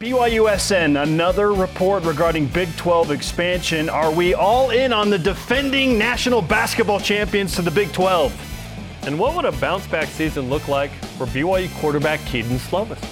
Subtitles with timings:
[0.00, 3.88] BYUSN, another report regarding Big 12 expansion.
[3.88, 8.32] Are we all in on the defending national basketball champions to the Big 12?
[9.08, 13.02] And what would a bounce back season look like for BYU quarterback Kedon Slovis?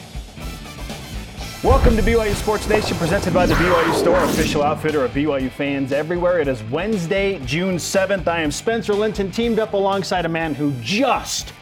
[1.65, 5.91] Welcome to BYU Sports Nation, presented by the BYU Store, official outfitter of BYU fans
[5.91, 6.39] everywhere.
[6.39, 8.29] It is Wednesday, June 7th.
[8.29, 11.53] I am Spencer Linton, teamed up alongside a man who just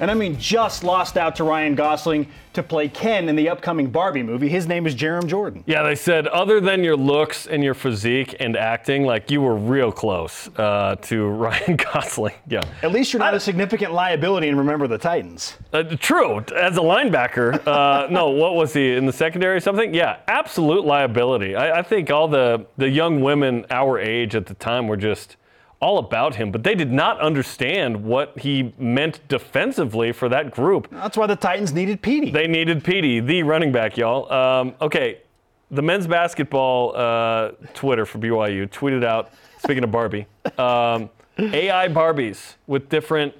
[0.00, 3.90] and I mean just lost out to Ryan Gosling to play Ken in the upcoming
[3.90, 4.48] Barbie movie.
[4.48, 5.62] His name is Jarom Jordan.
[5.66, 9.54] Yeah, they said other than your looks and your physique and acting, like you were
[9.54, 12.34] real close uh, to Ryan Gosling.
[12.48, 12.62] Yeah.
[12.82, 15.56] At least you're not I, a significant liability and remember the Titans.
[15.72, 16.38] Uh, true.
[16.56, 19.94] As a linebacker, uh, no, what was he in the secondary or something?
[19.94, 21.54] Yeah, absolute liability.
[21.54, 25.36] I, I think all the the young women our age at the time were just
[25.80, 30.88] all about him, but they did not understand what he meant defensively for that group.
[30.90, 32.30] That's why the Titans needed Petey.
[32.30, 34.30] They needed Petey, the running back, y'all.
[34.30, 35.22] Um, okay,
[35.70, 40.26] the men's basketball uh, Twitter for BYU tweeted out, speaking of Barbie,
[40.58, 43.32] um, AI Barbies with different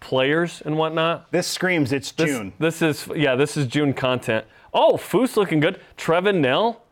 [0.00, 1.30] players and whatnot.
[1.30, 2.52] This screams it's this, June.
[2.58, 4.46] This is, yeah, this is June content.
[4.72, 5.78] Oh, Foose looking good.
[5.98, 6.82] Trevin Knell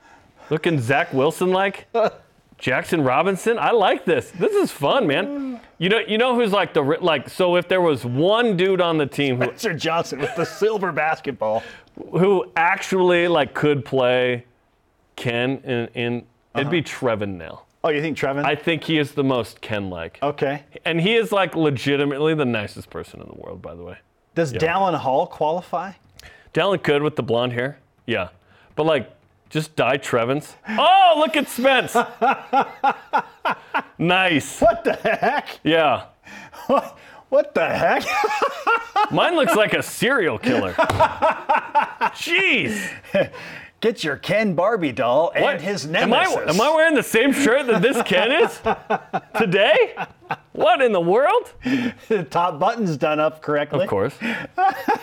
[0.50, 1.86] looking Zach Wilson like.
[2.60, 3.58] Jackson Robinson.
[3.58, 4.30] I like this.
[4.30, 5.60] This is fun, man.
[5.78, 7.28] You know, you know who's like the like.
[7.28, 10.92] So if there was one dude on the team, who, Spencer Johnson with the silver
[10.92, 11.62] basketball,
[12.12, 14.44] who actually like could play
[15.16, 16.60] Ken in, in uh-huh.
[16.60, 17.16] it'd be uh-huh.
[17.16, 17.66] Trevin Knell.
[17.82, 18.44] Oh, you think Trevin?
[18.44, 20.18] I think he is the most Ken-like.
[20.22, 20.64] Okay.
[20.84, 23.96] And he is like legitimately the nicest person in the world, by the way.
[24.34, 24.58] Does yeah.
[24.58, 25.92] Dallin Hall qualify?
[26.52, 27.78] Dallin could with the blonde hair.
[28.06, 28.28] Yeah,
[28.76, 29.10] but like
[29.50, 30.56] just die Trevins.
[30.68, 31.94] Oh, look at Spence.
[33.98, 34.60] nice.
[34.60, 35.58] What the heck?
[35.64, 36.04] Yeah.
[36.68, 36.96] What,
[37.28, 38.04] what the heck?
[39.10, 40.72] Mine looks like a serial killer.
[42.14, 42.90] Jeez.
[43.80, 45.60] Get your Ken Barbie doll and what?
[45.62, 46.36] his nemesis.
[46.36, 48.60] Am I, am I wearing the same shirt that this Ken is
[49.38, 49.94] today?
[50.52, 51.54] What in the world?
[52.08, 53.84] the top button's done up correctly.
[53.84, 54.14] Of course.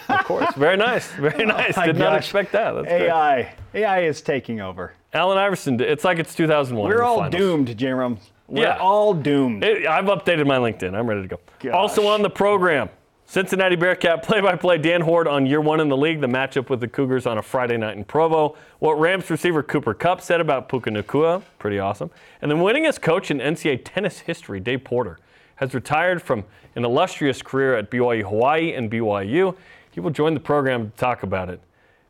[0.09, 0.53] of course.
[0.53, 1.11] Very nice.
[1.13, 1.75] Very oh nice.
[1.75, 1.99] Oh Did gosh.
[1.99, 2.73] not expect that.
[2.73, 3.55] That's AI.
[3.71, 3.83] Great.
[3.83, 4.93] AI is taking over.
[5.11, 5.81] Allen Iverson.
[5.81, 6.87] It's like it's 2001.
[6.87, 8.19] We're all doomed, Jarom.
[8.47, 8.77] We're yeah.
[8.77, 9.63] all doomed.
[9.63, 10.93] It, I've updated my LinkedIn.
[10.93, 11.39] I'm ready to go.
[11.59, 11.73] Gosh.
[11.73, 12.89] Also on the program,
[13.29, 16.87] Cincinnati Bearcat play-by-play Dan Hoard on year one in the league, the matchup with the
[16.87, 18.55] Cougars on a Friday night in Provo.
[18.79, 22.09] What Rams receiver Cooper Kupp said about Puka Nacua, pretty awesome.
[22.41, 25.19] And then winningest coach in NCAA tennis history, Dave Porter,
[25.55, 26.45] has retired from
[26.75, 29.57] an illustrious career at BYU Hawaii and BYU.
[29.91, 31.59] He will join the program to talk about it.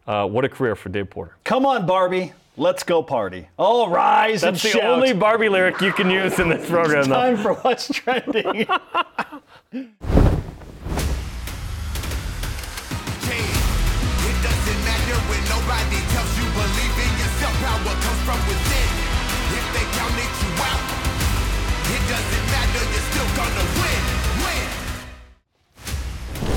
[0.06, 1.36] Uh, what a career for Dave Porter.
[1.44, 2.34] Come on, Barbie.
[2.58, 3.50] Let's go party.
[3.58, 4.92] All rise That's and the shout.
[4.92, 7.00] only Barbie lyric you can use in this program.
[7.00, 8.68] It's time for what's trending.
[15.58, 17.56] Nobody tells you believe in yourself.
[17.64, 18.90] Power comes from within.
[19.52, 20.84] If they counted you out,
[21.88, 22.84] it doesn't matter.
[22.92, 24.02] You're still gonna win.
[24.44, 24.68] Win.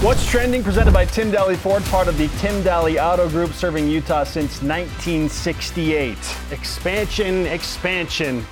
[0.04, 0.62] What's trending?
[0.62, 4.62] Presented by Tim Daly Ford, part of the Tim Daly Auto Group, serving Utah since
[4.62, 6.16] 1968.
[6.50, 8.46] Expansion, expansion.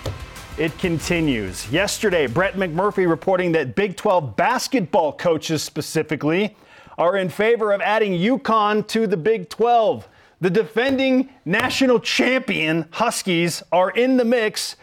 [0.56, 1.70] It continues.
[1.70, 6.56] Yesterday, Brett McMurphy reporting that Big 12 basketball coaches specifically
[6.98, 10.08] are in favor of adding UConn to the Big 12.
[10.40, 14.76] The defending national champion Huskies are in the mix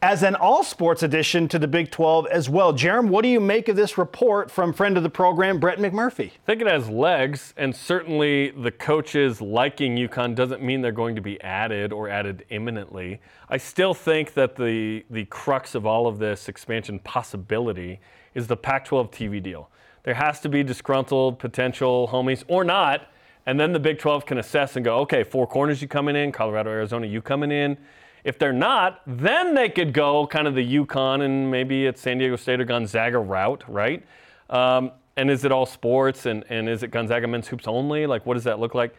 [0.00, 2.72] as an all sports addition to the Big 12 as well.
[2.72, 6.30] Jarom, what do you make of this report from friend of the program, Brett McMurphy?
[6.30, 11.16] I think it has legs, and certainly the coaches liking UConn doesn't mean they're going
[11.16, 13.20] to be added or added imminently.
[13.48, 18.00] I still think that the, the crux of all of this expansion possibility
[18.34, 19.68] is the Pac 12 TV deal.
[20.08, 23.08] There has to be disgruntled potential homies or not
[23.44, 26.32] and then the Big 12 can assess and go, okay, four corners you coming in,
[26.32, 27.76] Colorado, Arizona, you coming in.
[28.24, 32.16] If they're not, then they could go kind of the UConn and maybe it's San
[32.16, 34.02] Diego State or Gonzaga route, right?
[34.48, 38.06] Um, and is it all sports and, and is it Gonzaga men's hoops only?
[38.06, 38.96] Like, what does that look like?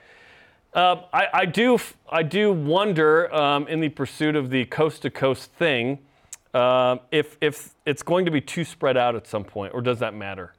[0.75, 5.09] Uh, I, I, do, I do wonder um, in the pursuit of the coast to
[5.09, 5.97] coast thing
[6.53, 9.97] uh, if, if it's going to be too spread out at some point, or does
[9.99, 10.53] that matter?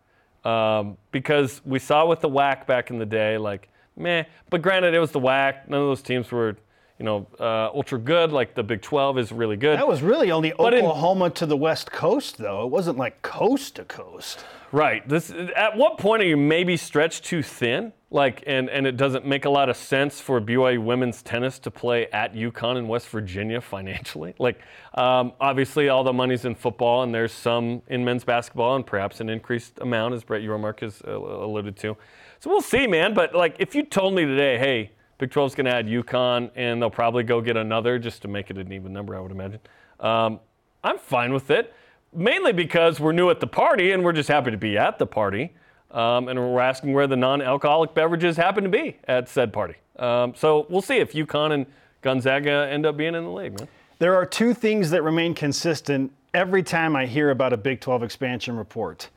[0.44, 4.24] Um, because we saw with the WAC back in the day, like meh.
[4.48, 5.68] But granted, it was the WAC.
[5.68, 6.56] None of those teams were,
[7.00, 8.30] you know, uh, ultra good.
[8.30, 9.78] Like the Big 12 is really good.
[9.78, 12.62] That was really only but Oklahoma in, to the West Coast, though.
[12.66, 14.44] It wasn't like coast to coast.
[14.70, 15.08] Right.
[15.08, 15.32] This.
[15.56, 17.94] At what point are you maybe stretched too thin?
[18.10, 21.70] Like, and, and it doesn't make a lot of sense for BYU women's tennis to
[21.70, 24.34] play at UConn in West Virginia financially.
[24.38, 24.60] Like,
[24.94, 29.20] um, obviously, all the money's in football, and there's some in men's basketball, and perhaps
[29.20, 31.96] an increased amount, as Brett Yormark has uh, alluded to.
[32.40, 33.14] So we'll see, man.
[33.14, 36.80] But like, if you told me today, hey, Big 12's going to add UConn, and
[36.80, 39.60] they'll probably go get another just to make it an even number, I would imagine.
[40.00, 40.40] Um,
[40.82, 41.74] I'm fine with it,
[42.14, 45.04] mainly because we're new at the party and we're just happy to be at the
[45.04, 45.52] party.
[45.90, 49.74] Um, and we're asking where the non alcoholic beverages happen to be at said party.
[49.98, 51.66] Um, so we'll see if UConn and
[52.00, 53.68] Gonzaga end up being in the league, man.
[53.98, 58.02] There are two things that remain consistent every time I hear about a Big 12
[58.02, 59.10] expansion report.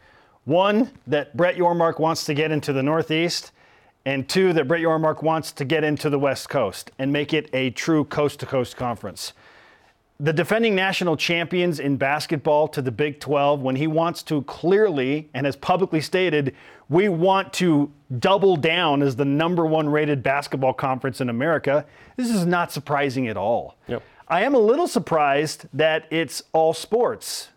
[0.43, 3.52] One, that Brett Yormark wants to get into the Northeast,
[4.05, 7.49] and two, that Brett Yormark wants to get into the West Coast and make it
[7.53, 9.33] a true coast to coast conference.
[10.19, 15.29] The defending national champions in basketball to the Big 12, when he wants to clearly
[15.33, 16.55] and has publicly stated,
[16.89, 21.85] we want to double down as the number one rated basketball conference in America,
[22.15, 23.75] this is not surprising at all.
[23.87, 24.03] Yep.
[24.27, 27.49] I am a little surprised that it's all sports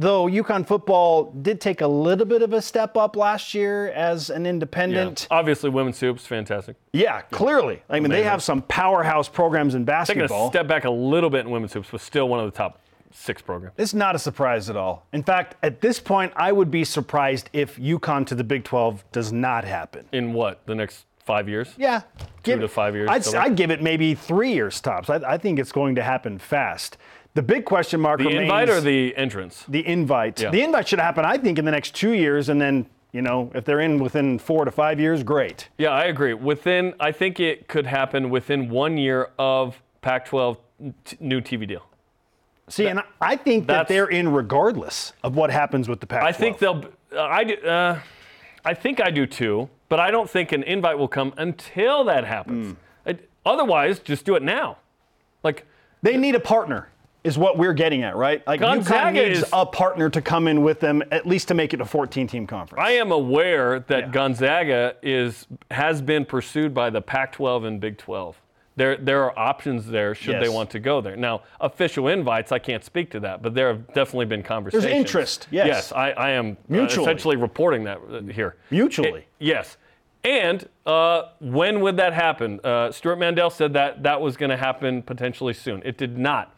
[0.00, 4.30] though UConn football did take a little bit of a step up last year as
[4.30, 5.28] an independent.
[5.30, 5.36] Yeah.
[5.36, 6.76] Obviously, women's hoops fantastic.
[6.92, 7.82] Yeah, clearly.
[7.88, 8.10] I mean, Amazing.
[8.10, 10.28] they have some powerhouse programs in basketball.
[10.28, 12.56] Taking a step back a little bit in women's hoops, but still one of the
[12.56, 12.80] top
[13.12, 13.74] six programs.
[13.76, 15.06] It's not a surprise at all.
[15.12, 19.04] In fact, at this point, I would be surprised if UConn to the Big 12
[19.12, 20.06] does not happen.
[20.12, 20.64] In what?
[20.66, 21.74] The next five years?
[21.76, 22.00] Yeah.
[22.42, 23.08] Two give, to five years?
[23.10, 25.10] I'd, I'd, give it maybe three years tops.
[25.10, 26.96] I, I think it's going to happen fast.
[27.34, 28.38] The big question mark the remains.
[28.38, 29.64] The invite or the entrance?
[29.68, 30.40] The invite.
[30.40, 30.50] Yeah.
[30.50, 33.50] The invite should happen, I think, in the next two years, and then you know,
[33.54, 35.68] if they're in within four to five years, great.
[35.78, 36.34] Yeah, I agree.
[36.34, 40.58] Within, I think it could happen within one year of Pac-12
[41.04, 41.84] t- new TV deal.
[42.68, 46.24] See, that, and I think that they're in regardless of what happens with the Pac-12.
[46.24, 46.84] I think they'll.
[47.12, 47.54] Uh, I do.
[47.56, 48.00] Uh,
[48.64, 52.24] I think I do too, but I don't think an invite will come until that
[52.24, 52.76] happens.
[53.06, 53.18] Mm.
[53.44, 54.76] otherwise, just do it now.
[55.42, 55.66] Like
[56.02, 56.90] they need a partner
[57.22, 58.46] is what we're getting at, right?
[58.46, 61.54] Like Gonzaga UConn needs is, a partner to come in with them at least to
[61.54, 62.82] make it a 14-team conference.
[62.82, 64.10] I am aware that yeah.
[64.10, 68.40] Gonzaga is has been pursued by the Pac-12 and Big 12.
[68.76, 70.42] There, there are options there should yes.
[70.42, 71.16] they want to go there.
[71.16, 74.84] Now, official invites, I can't speak to that, but there have definitely been conversations.
[74.84, 75.66] There's interest, yes.
[75.66, 78.56] Yes, I, I am uh, essentially reporting that uh, here.
[78.70, 79.20] Mutually.
[79.20, 79.76] It, yes.
[80.24, 82.60] And uh, when would that happen?
[82.62, 85.82] Uh, Stewart Mandel said that that was going to happen potentially soon.
[85.84, 86.54] It did not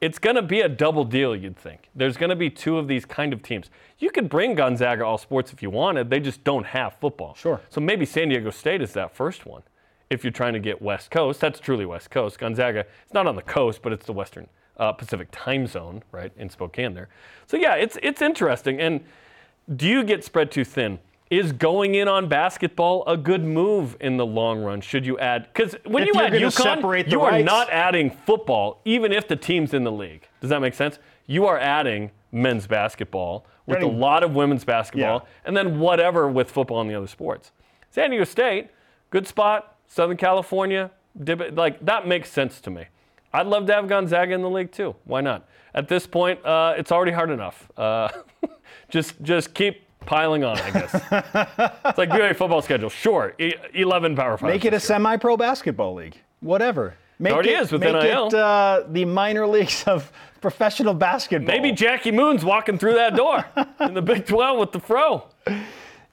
[0.00, 1.90] it's going to be a double deal, you'd think.
[1.94, 3.70] There's going to be two of these kind of teams.
[3.98, 7.34] You could bring Gonzaga all sports if you wanted, they just don't have football.
[7.34, 7.60] Sure.
[7.68, 9.62] So maybe San Diego State is that first one.
[10.08, 12.38] If you're trying to get West Coast, that's truly West Coast.
[12.38, 14.48] Gonzaga, it's not on the coast, but it's the Western
[14.78, 17.08] uh, Pacific time zone, right, in Spokane there.
[17.46, 18.80] So yeah, it's, it's interesting.
[18.80, 19.04] And
[19.76, 20.98] do you get spread too thin?
[21.30, 24.80] Is going in on basketball a good move in the long run?
[24.80, 25.48] Should you add?
[25.52, 27.40] Because when if you add UConn, you rights.
[27.40, 30.26] are not adding football, even if the team's in the league.
[30.40, 30.98] Does that make sense?
[31.26, 35.30] You are adding men's basketball with adding, a lot of women's basketball, yeah.
[35.44, 37.52] and then whatever with football and the other sports.
[37.90, 38.70] San Diego State,
[39.10, 39.76] good spot.
[39.86, 40.90] Southern California,
[41.52, 42.86] like that makes sense to me.
[43.32, 44.94] I'd love to have Gonzaga in the league too.
[45.04, 45.48] Why not?
[45.74, 47.70] At this point, uh, it's already hard enough.
[47.76, 48.08] Uh,
[48.88, 50.94] just just keep piling on, I guess.
[50.94, 52.88] it's like BYU football schedule.
[52.90, 54.50] Sure, e- 11 Power Five.
[54.50, 56.16] Make it a semi-pro basketball league.
[56.40, 56.94] Whatever.
[57.18, 58.28] Make it already is with make NIL.
[58.28, 60.10] It, uh, the minor leagues of
[60.40, 61.54] professional basketball.
[61.54, 63.44] Maybe Jackie Moon's walking through that door
[63.80, 65.24] in the Big 12 with the fro.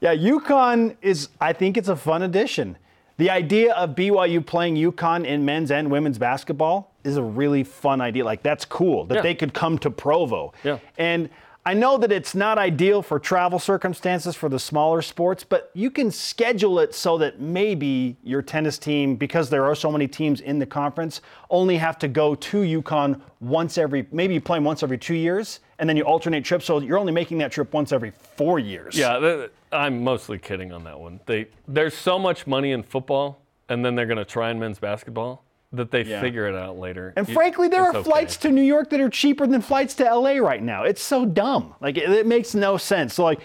[0.00, 2.76] Yeah, UConn is, I think it's a fun addition.
[3.16, 8.00] The idea of BYU playing UConn in men's and women's basketball is a really fun
[8.00, 8.24] idea.
[8.24, 9.22] Like, that's cool that Yeah.
[9.22, 10.52] they could come to Provo.
[10.62, 10.78] Yeah.
[10.98, 11.30] And
[11.66, 15.90] I know that it's not ideal for travel circumstances for the smaller sports, but you
[15.90, 20.40] can schedule it so that maybe your tennis team, because there are so many teams
[20.40, 24.64] in the conference, only have to go to UConn once every, maybe you play them
[24.64, 27.70] once every two years, and then you alternate trips, so you're only making that trip
[27.74, 28.96] once every four years.
[28.96, 31.20] Yeah, I'm mostly kidding on that one.
[31.26, 34.78] They, there's so much money in football, and then they're going to try in men's
[34.78, 36.20] basketball that they Yeah.
[36.20, 37.12] figure it out later.
[37.16, 38.08] And frankly, there it's are okay.
[38.10, 40.84] flights to New York that are cheaper than flights to LA right now.
[40.84, 41.74] It's so dumb.
[41.80, 43.14] Like it, it makes no sense.
[43.14, 43.40] So like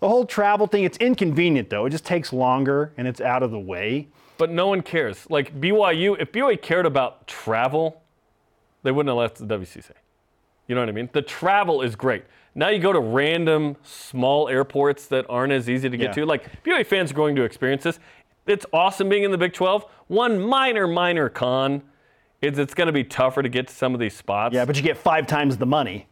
[0.00, 1.84] the whole travel thing, it's inconvenient though.
[1.86, 4.08] It just takes longer and it's out of the way.
[4.38, 5.26] But no one cares.
[5.30, 8.02] Like BYU, if BYU cared about travel,
[8.82, 9.90] they wouldn't have left the WCC.
[10.68, 11.10] You know what I mean?
[11.12, 12.24] The travel is great.
[12.54, 16.12] Now you go to random small airports that aren't as easy to get Yeah.
[16.24, 16.26] to.
[16.26, 17.98] Like BYU fans are going to experience this.
[18.46, 19.84] It's awesome being in the Big 12.
[20.08, 21.82] One minor, minor con
[22.42, 24.54] is it's going to be tougher to get to some of these spots.
[24.54, 26.06] Yeah, but you get five times the money.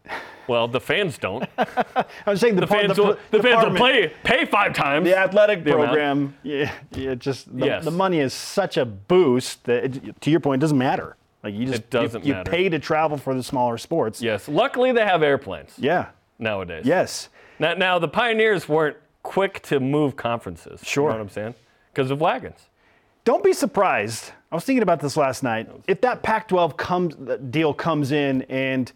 [0.48, 1.48] Well, the fans don't.
[1.58, 5.04] I was saying the, The fans the, will, the fans will play, pay five times.
[5.06, 5.88] The athletic the amount.
[5.88, 7.84] program, yeah, yeah, just the, Yes.
[7.84, 11.16] the money is such a boost that, it, to your point, it doesn't matter.
[11.42, 12.50] Like you just It doesn't you, you matter.
[12.50, 14.20] pay to travel for the smaller sports.
[14.20, 14.48] Yes.
[14.48, 16.08] Luckily, they have airplanes Yeah.
[16.38, 16.84] nowadays.
[16.86, 17.28] Yes.
[17.58, 20.80] Now, now the Pioneers weren't quick to move conferences.
[20.84, 21.04] Sure.
[21.04, 21.54] You know what I'm saying?
[21.94, 22.68] Because of wagons.
[23.24, 24.32] Don't be surprised.
[24.52, 25.68] I was thinking about this last night.
[25.88, 27.14] If that Pac-12 comes
[27.50, 28.92] deal comes in and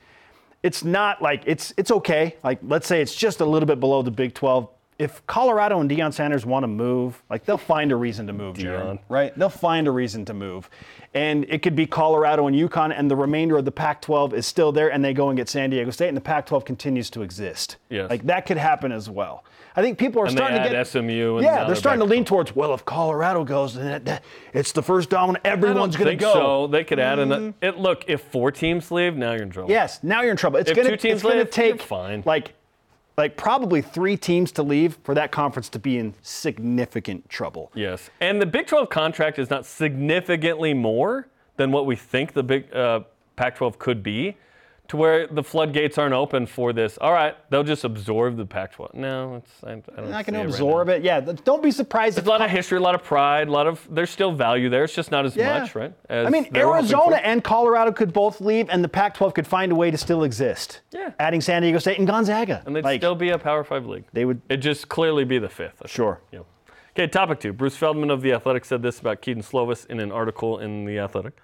[0.63, 2.37] it's not like it's it's okay.
[2.45, 4.69] Like let's say it's just a little bit below the Big 12.
[4.99, 8.57] If Colorado and Deion Sanders want to move, like they'll find a reason to move,
[8.57, 9.33] Jarom, right?
[9.39, 10.69] They'll find a reason to move.
[11.15, 14.45] And it could be Colorado and UConn, and the remainder of the Pac 12 is
[14.45, 17.11] still there, and they go and get San Diego State, and the Pac 12 continues
[17.11, 17.77] to exist.
[17.91, 18.11] Yes.
[18.11, 19.45] Like that could happen as well.
[19.79, 22.25] I think people are And starting to get SMU and yeah, they're starting to lean
[22.25, 25.47] towards well, if Colorado goes, then it- it's the first dominant.
[25.47, 26.33] Everyone's going to go.
[26.33, 27.55] So they could add an.
[27.63, 29.71] It look if four teams leave, now you're in trouble.
[29.71, 30.59] Yes, now you're in trouble.
[30.59, 32.25] It's If gonna, two teams it's gonna leave, you're take fine.
[32.27, 32.55] like
[33.17, 37.71] like probably three teams to leave for that conference to be in significant trouble.
[37.75, 42.43] Yes, and the Big 12 contract is not significantly more than what we think the
[42.43, 43.01] Big uh,
[43.37, 44.37] Pac-12 could be,
[44.89, 46.97] to where the floodgates aren't open for this.
[46.99, 48.95] All right, they'll just absorb the Pac-12.
[48.95, 49.97] No, it's I, I don't.
[49.97, 50.95] They're not going to absorb now.
[50.95, 51.03] it.
[51.03, 53.53] Yeah, don't be surprised if There's a lot of history, a lot of pride, a
[53.53, 53.87] lot of.
[53.91, 54.85] There's still value there.
[54.85, 55.61] It's just not as yeah.
[55.61, 55.93] much, right?
[56.09, 59.75] as I mean, Arizona and Colorado could both leave, and the Pac-12 could find a
[59.75, 60.81] way to still exist.
[60.91, 61.13] Yeah.
[61.19, 62.63] Adding San Diego State and Gonzaga.
[62.65, 64.05] and they'd like, still be a Power Five league.
[64.15, 64.41] they would.
[64.49, 65.83] It'd just clearly be the fifth.
[65.87, 66.21] Sure.
[66.33, 66.41] Yeah.
[66.99, 67.53] Okay, topic two.
[67.53, 70.99] Bruce Feldman of The Athletic said this about Kedon Slovis in an article in The
[70.99, 71.39] Athletic.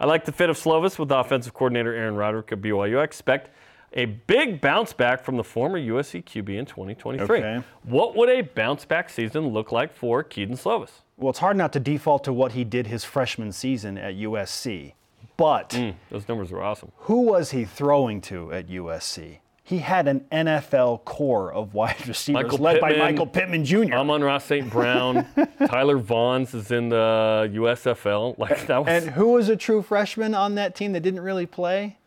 [0.00, 3.00] I like the fit of Slovis with offensive coordinator Aaron Roderick of BYU.
[3.00, 3.50] I expect
[3.92, 7.38] a big bounce back from the former USC QB in 2023.
[7.38, 7.62] Okay.
[7.82, 10.90] What would a bounce back season look like for Kedon Slovis?
[11.18, 14.94] Well, it's hard not to default to what he did his freshman season at USC,
[15.36, 15.70] but.
[15.70, 16.92] Mm, those numbers were awesome.
[17.00, 19.40] Who was he throwing to at USC?
[19.70, 23.94] He had an NFL core of wide receivers Michael led by Michael Pittman Jr.
[23.94, 24.68] Amon-Ra St.
[24.68, 25.24] Brown,
[25.68, 28.36] Tyler Vaughns is in the USFL.
[28.36, 31.46] Like that was and who was a true freshman on that team that didn't really
[31.46, 31.98] play?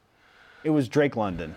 [0.65, 1.55] It was Drake London.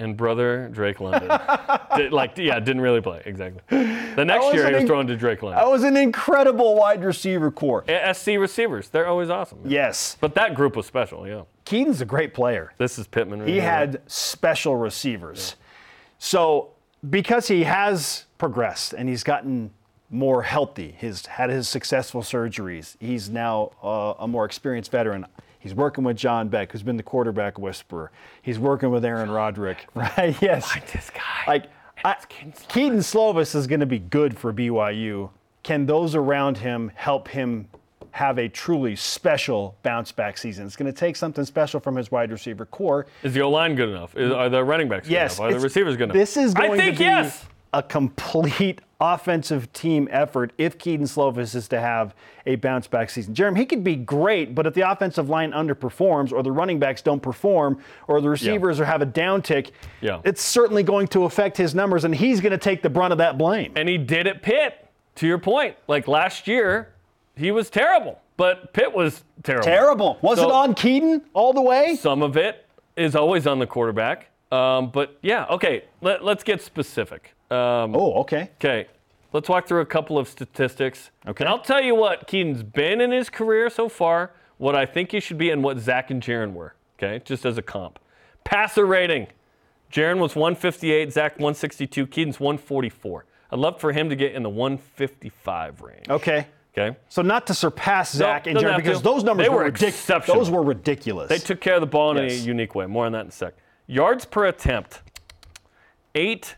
[0.00, 1.28] And brother Drake London.
[1.96, 3.60] Did- like, yeah, didn't really play exactly.
[3.68, 5.62] The next year he was inc- throwing to Drake London.
[5.62, 7.84] That was an incredible wide receiver core.
[7.88, 9.58] A- SC receivers, they're always awesome.
[9.64, 10.16] Yes.
[10.20, 11.26] But that group was special.
[11.26, 11.42] Yeah.
[11.64, 12.72] Kedon's a great player.
[12.78, 13.40] This is Pittman.
[13.40, 15.56] right He had special receivers.
[16.18, 16.70] So
[17.10, 19.70] because he has progressed and he's gotten
[20.10, 25.26] more healthy, he's had his successful surgeries, he's now uh, a more experienced veteran.
[25.58, 28.10] He's working with John Beck, who's been the quarterback whisperer.
[28.42, 30.36] He's working with Aaron Roderick, right?
[30.40, 30.70] Yes.
[30.74, 31.20] Like this guy.
[31.46, 31.64] Like
[32.04, 32.68] I, Kedon Slovis.
[32.68, 35.30] Kedon Slovis is going to be good for BYU.
[35.64, 37.68] Can those around him help him
[38.12, 40.64] have a truly special bounce back season?
[40.66, 43.06] It's going to take something special from his wide receiver core.
[43.24, 44.16] Is the O line good enough?
[44.16, 45.38] Is, are the running backs good Yes.
[45.38, 45.50] enough?
[45.50, 46.14] Are the receivers good enough?
[46.14, 47.44] This is going I think to be yes.
[47.72, 52.14] A complete offensive team effort if Kedon Slovis is to have
[52.46, 53.32] a bounce back season.
[53.34, 57.00] Jeremy, he could be great, but if the offensive line underperforms or the running backs
[57.02, 59.70] don't perform or the receivers or have a downtick,
[60.00, 60.20] Yeah.
[60.24, 63.18] it's certainly going to affect his numbers and he's going to take the brunt of
[63.18, 63.72] that blame.
[63.76, 64.84] And he did at Pitt.
[65.16, 66.92] To your point, like last year,
[67.36, 69.64] he was terrible, but Pitt was terrible.
[69.64, 70.18] Terrible.
[70.22, 71.96] Was So- it on Kedon all the way?
[71.96, 72.64] Some of it
[72.96, 74.28] is always on the quarterback.
[74.50, 77.34] Um, but yeah, okay, let, us get specific.
[77.50, 78.50] Um, Oh, okay.
[78.56, 78.86] Okay,
[79.32, 81.10] let's walk through a couple of statistics.
[81.26, 81.44] Okay.
[81.44, 85.12] And I'll tell you what Kedon's been in his career so far, what I think
[85.12, 86.74] he should be, and what Zach and Jaren were.
[86.98, 87.98] Okay, just as a comp.
[88.44, 89.28] Passer rating.
[89.92, 93.24] Jaren was 158, Zach 162, Kedon's 144.
[93.50, 96.08] I'd love for him to get in the 155 range.
[96.10, 96.46] Okay.
[96.76, 96.96] Okay.
[97.08, 98.90] So not to surpass Zach and doesn't Jeremy have to.
[98.90, 100.26] because those numbers They were, were ridiculous.
[100.26, 101.28] Those were ridiculous.
[101.30, 102.42] They took care of the ball in Yes.
[102.42, 102.84] a unique way.
[102.86, 103.54] More on that in a sec.
[103.86, 105.00] Yards per attempt.
[106.14, 106.56] Eight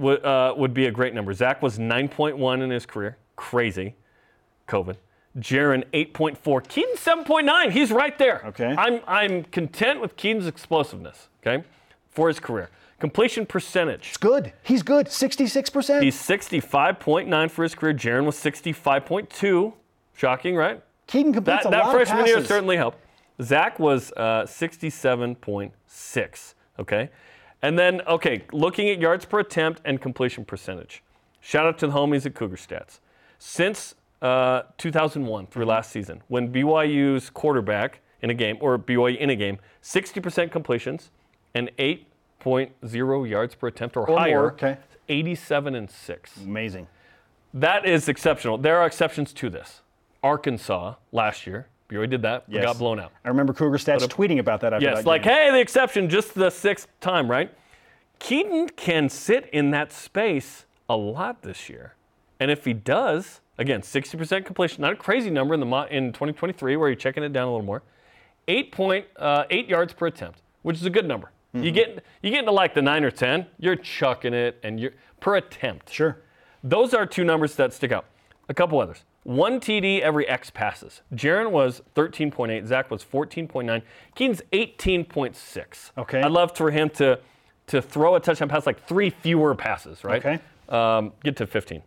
[0.00, 1.32] would, uh, would be a great number.
[1.32, 3.16] Zach was 9.1 in his career.
[3.36, 3.94] Crazy.
[4.66, 4.96] COVID.
[5.38, 6.68] Jaren 8.4.
[6.68, 7.70] Kedon 7.9.
[7.70, 8.42] He's right there.
[8.46, 8.74] Okay.
[8.76, 11.64] I'm, I'm content with Kedon's explosiveness, okay,
[12.08, 12.70] for his career.
[12.98, 14.08] Completion percentage.
[14.08, 14.52] It's good.
[14.62, 15.06] He's good.
[15.06, 16.02] 66%.
[16.02, 17.94] He's 65.9 for his career.
[17.94, 19.72] Jaren was 65.2.
[20.14, 20.82] Shocking, right?
[21.06, 22.98] Kedon completes That, a that lot freshman of year certainly helped.
[23.40, 26.54] Zach was uh, 67.6.
[26.78, 27.10] Okay.
[27.62, 31.02] And then, okay, looking at yards per attempt and completion percentage.
[31.40, 33.00] Shout out to the homies at Cougar Stats.
[33.38, 39.30] Since uh, 2001 through last season, when BYU's quarterback in a game, or BYU in
[39.30, 41.10] a game, 60% completions
[41.54, 44.76] and 8.0 yards per attempt or, Or higher, more, okay.
[45.08, 46.36] 87 and 6.
[46.38, 46.86] Amazing.
[47.52, 48.58] That is exceptional.
[48.58, 49.80] There are exceptions to this.
[50.22, 52.64] Arkansas last year, BYU did that, but Yes.
[52.64, 53.12] got blown out.
[53.24, 55.32] I remember Cougar Stats tweeting about that after Yes, that like, game.
[55.32, 57.50] hey, the exception, just the sixth time, right?
[58.18, 61.94] Kedon can sit in that space a lot this year.
[62.38, 66.76] And if he does, again, 60% completion, not a crazy number in the in 2023
[66.76, 67.82] where you're checking it down a little more.
[68.48, 71.30] 8 point uh, 8 yards per attempt, which is a good number.
[71.54, 71.64] Mm-hmm.
[71.64, 74.92] You get you get into like the 9 or 10, you're chucking it and you're
[75.20, 75.90] per attempt.
[75.92, 76.18] Sure.
[76.62, 78.04] Those are two numbers that stick out.
[78.48, 79.04] A couple others.
[79.22, 81.02] One TD every X passes.
[81.14, 82.66] Jaren was 13.8.
[82.66, 83.82] Zach was 14.9.
[84.14, 85.90] Kedon's 18.6.
[85.98, 86.22] Okay.
[86.22, 87.18] I'd love for him to
[87.66, 90.24] to throw a touchdown pass like three fewer passes, right?
[90.24, 90.40] Okay.
[90.68, 91.82] Um, get to 15.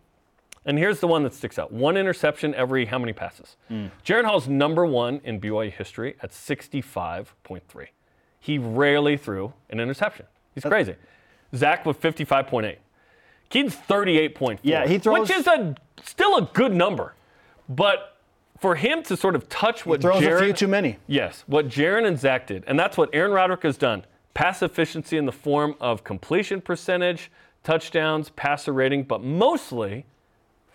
[0.64, 3.56] And here's the one that sticks out: one interception every how many passes?
[3.68, 3.86] Hmm.
[4.06, 7.86] Jaren Hall's number one in BYU history at 65.3.
[8.40, 10.26] He rarely threw an interception.
[10.54, 10.94] He's crazy.
[11.54, 12.76] Zach with 55.8.
[13.50, 14.58] Kedon's 38.4.
[14.62, 17.14] Yeah, he throws- Which is a still a good number.
[17.68, 18.16] But
[18.58, 20.98] for him to sort of touch what Throws Jaren, a few too many.
[21.06, 24.04] Yes, what Jaren and Zach did, and that's what Aaron Roderick has done.
[24.34, 27.30] Pass efficiency in the form of completion percentage,
[27.62, 30.06] touchdowns, passer rating, but mostly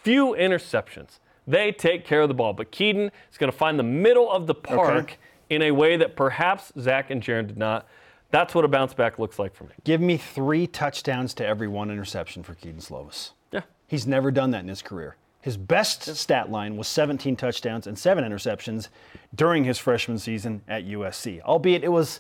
[0.02, 1.20] few interceptions.
[1.46, 2.54] They take care of the ball.
[2.54, 5.18] But Kedon is going to find the middle of the park
[5.50, 7.88] in a way that perhaps Zach and Jaren did not.
[8.32, 9.72] That's what a bounce back looks like for me.
[9.84, 13.32] Give me three touchdowns to every one interception for Kedon Slovis.
[13.52, 13.62] Yeah.
[13.88, 15.18] He's never done that in his career.
[15.42, 18.90] His best stat line was 17 touchdowns and seven interceptions
[19.34, 22.20] during his freshman season at USC, albeit it was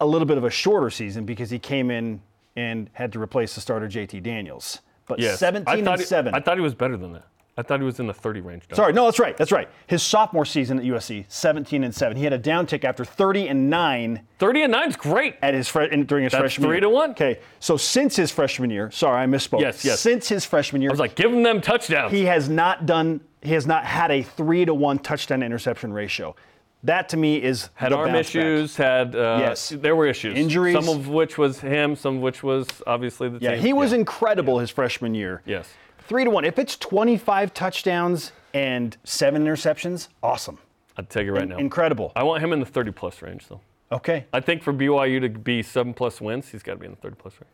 [0.00, 2.20] a, little bit of a shorter season because he came in
[2.56, 4.80] and had to replace the starter JT Daniels.
[5.06, 5.38] But Yes.
[5.38, 6.34] 17 I thought and he- 7.
[6.34, 7.26] I thought he was better than that.
[7.58, 8.64] I thought he was in the 30 range.
[8.74, 9.34] Sorry, no, that's right.
[9.36, 9.68] That's right.
[9.86, 12.14] His sophomore season at USC, 17 and 7.
[12.16, 15.36] He had a downtick after 30 and 9 30 and 9 is great.
[15.40, 16.80] at his fre- in, during his That's freshman three year.
[16.82, 17.10] to one.
[17.12, 19.60] Okay, so since his freshman year, sorry, I misspoke.
[19.60, 20.00] Yes, yes.
[20.00, 22.12] Since his freshman year, I was like, give him them touchdowns.
[22.12, 23.20] he has not done.
[23.40, 26.36] He has not had a three to one touchdown interception ratio.
[26.82, 28.36] That to me is had arm bounce back.
[28.36, 29.70] issues, had uh, Yes.
[29.74, 30.36] there were issues.
[30.38, 30.74] Injuries.
[30.74, 33.60] Some of which was him, some of which was obviously the Yeah, team.
[33.60, 35.40] he was incredible his freshman year.
[35.46, 35.72] Yes.
[36.08, 36.44] Three to one.
[36.44, 40.58] If it's 25 touchdowns and seven interceptions, awesome,
[40.96, 41.56] I'll take it right now.
[41.56, 42.12] incredible.
[42.14, 43.60] I want him in the 30 plus range though.
[43.92, 46.92] Okay, I think for BYU to be seven plus wins, he's got to be in
[46.92, 47.50] the 30 plus range.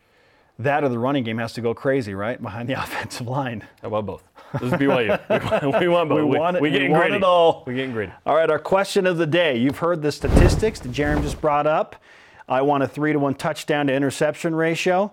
[0.59, 3.67] that or the running game has to go crazy, right, behind the offensive line.
[3.83, 4.23] How about both?
[4.55, 5.81] This is BYU.
[5.81, 6.19] we, want, both.
[6.19, 7.65] We want it- We we getting want it all.
[7.67, 8.13] We're getting greedy.
[8.27, 9.57] All right, our question of the day.
[9.59, 11.97] You've heard the statistics that Jarom just brought up.
[12.49, 15.13] I want a three to one touchdown to interception ratio.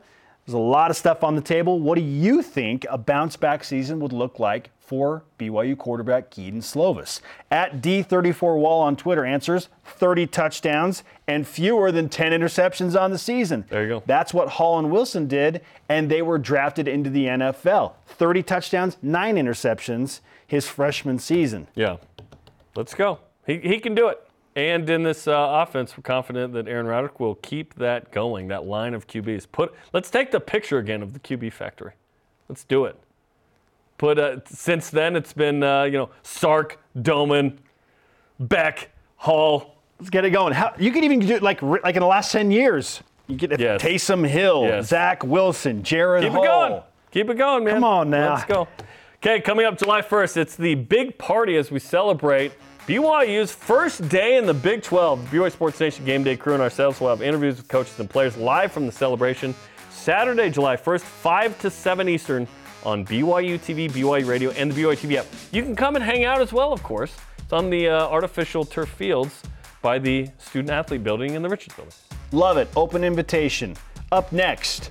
[0.49, 1.79] There's a lot of stuff on the table.
[1.79, 6.61] What do you think a bounce back season would look like for BYU quarterback Kedon
[6.61, 7.21] Slovis?
[7.51, 13.65] At D34Wall on Twitter answers 30 touchdowns and fewer than 10 interceptions on the season.
[13.69, 14.03] There you go.
[14.07, 17.93] That's what Hall and Wilson did, and they were drafted into the NFL.
[18.07, 21.67] 30 touchdowns, nine interceptions his freshman season.
[21.75, 21.97] Yeah.
[22.75, 23.19] Let's go.
[23.45, 24.27] He, he can do it.
[24.59, 25.31] And in this uh,
[25.65, 29.47] offense, we're confident that Aaron Roderick will keep that going, that line of QBs.
[29.53, 31.93] Put let's take the picture again of the QB factory.
[32.49, 32.97] Let's do it.
[33.97, 37.57] Put uh, since then it's been uh, you know Sark, Doman,
[38.37, 39.77] Beck, Hall.
[39.97, 40.53] Let's get it going.
[40.53, 43.01] How, you could even do it like like in the last ten years.
[43.27, 43.81] You get Yes.
[43.81, 44.87] Taysom Hill, Yes.
[44.87, 46.43] Zach Wilson, Jared Keep Hall.
[46.43, 46.81] it going.
[47.11, 47.75] Keep it going, man.
[47.75, 48.33] Come on now.
[48.33, 48.67] Let's go.
[49.21, 52.53] Okay, coming up July 1st, it's the big party as we celebrate
[52.89, 55.29] BYU's first day in the Big 12.
[55.29, 58.09] The BYU Sports Nation Game Day crew and ourselves will have interviews with coaches and
[58.09, 59.53] players live from the celebration
[59.91, 62.47] Saturday, July 1st, 5 to 7 Eastern
[62.83, 65.27] on BYU TV, BYU Radio, and the BYU TV app.
[65.51, 67.15] You can come and hang out as well, of course.
[67.37, 69.43] It's on the uh, artificial turf fields
[69.83, 71.93] by the Student Athlete Building in the Richards Building.
[72.31, 72.69] Love it.
[72.75, 73.75] Open invitation.
[74.11, 74.89] Up next,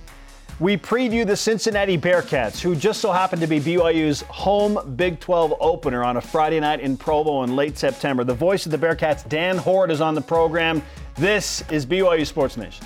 [0.60, 5.54] we preview the Cincinnati Bearcats, who just so happened to be BYU's home Big 12
[5.60, 8.24] opener on a Friday night in Provo in late September.
[8.24, 10.82] The voice of the Bearcats, Dan Hoard, is on the program.
[11.14, 12.84] This is BYU Sports Nation.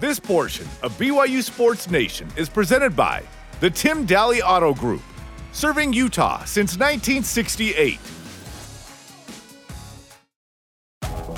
[0.00, 3.22] This portion of BYU Sports Nation is presented by
[3.60, 5.02] the Tim Daly Auto Group,
[5.52, 8.00] serving Utah since 1968.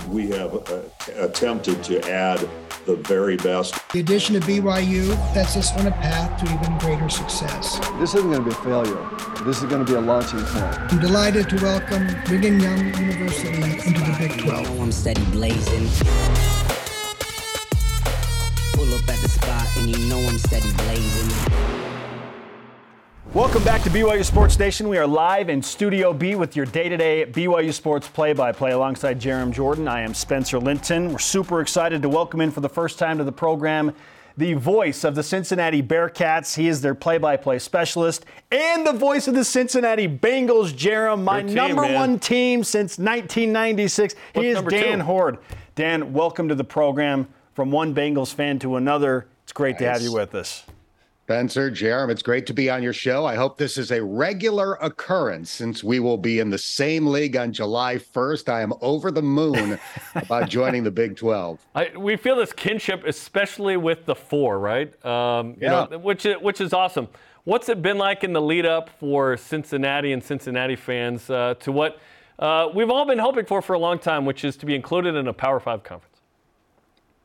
[0.09, 0.82] We have uh,
[1.16, 2.48] attempted to add
[2.87, 3.74] the very best.
[3.92, 7.78] The addition of BYU sets us on a path to even greater success.
[7.98, 9.44] This isn't going to be a failure.
[9.44, 10.92] This is going to be a launching point.
[10.92, 14.76] I'm delighted to welcome Brigham Young University into the Big 12.
[14.76, 15.88] know I'm steady blazing.
[18.74, 21.76] Pull up at the spot and you know I'm steady blazing.
[23.37, 24.88] Welcome back to BYU Sports Nation.
[24.88, 29.87] We are live in Studio B with your day-to-day BYU Sports play-by-play alongside Jarom Jordan.
[29.88, 31.12] I am Spencer Linton.
[31.12, 33.92] We're super excited to welcome in for the first time to the program
[34.38, 36.57] the voice of the Cincinnati Bearcats.
[36.57, 40.72] He is their play-by-play specialist and the voice of the Cincinnati Bengals.
[40.72, 41.94] Jarom, my team, number man.
[41.94, 44.14] one team since 1996.
[44.33, 45.05] What's he is Dan two?
[45.05, 45.37] Hoard.
[45.75, 47.29] Dan, welcome to the program.
[47.53, 50.64] From one Bengals fan to another, it's great to have you with us.
[51.31, 53.27] Spencer, Jarom, it's great to be on your show.
[53.27, 57.37] I hope this is a regular occurrence since we will be in the same league
[57.37, 58.49] on July 1st.
[58.49, 59.77] I am over the moon
[60.15, 61.59] about joining the Big 12.
[61.75, 65.05] I, we feel this kinship, especially with the four, right?
[65.05, 65.89] Um, you Yeah.
[65.91, 67.09] know, which is, which is awesome.
[67.43, 71.73] What's it been like in the lead up for Cincinnati and Cincinnati fans uh, to
[71.73, 71.99] what
[72.39, 75.17] uh, we've all been hoping for for a long time, which is to be included
[75.17, 76.15] in a Power Five conference?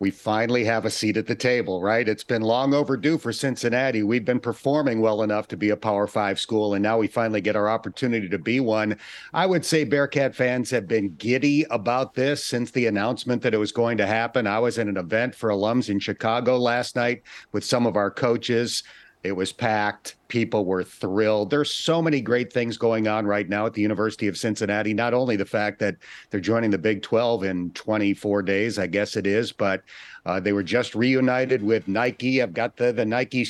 [0.01, 2.09] We finally have a seat at the table, right?
[2.09, 4.01] It's been long overdue for Cincinnati.
[4.01, 7.39] We've been performing well enough to be a Power Five school, and now we finally
[7.39, 8.97] get our opportunity to be one.
[9.31, 13.59] I would say Bearcat fans have been giddy about this since the announcement that it
[13.59, 14.47] was going to happen.
[14.47, 18.09] I was at an event for alums in Chicago last night with some of our
[18.09, 18.81] coaches.
[19.23, 20.15] It was packed.
[20.29, 21.51] People were thrilled.
[21.51, 24.93] There's so many great things going on right now at the University of Cincinnati.
[24.93, 25.97] Not only the fact that
[26.29, 29.83] they're joining the Big 12 in 24 days, I guess it is, but
[30.25, 32.41] uh, they were just reunited with Nike.
[32.41, 33.45] I've got the the Nike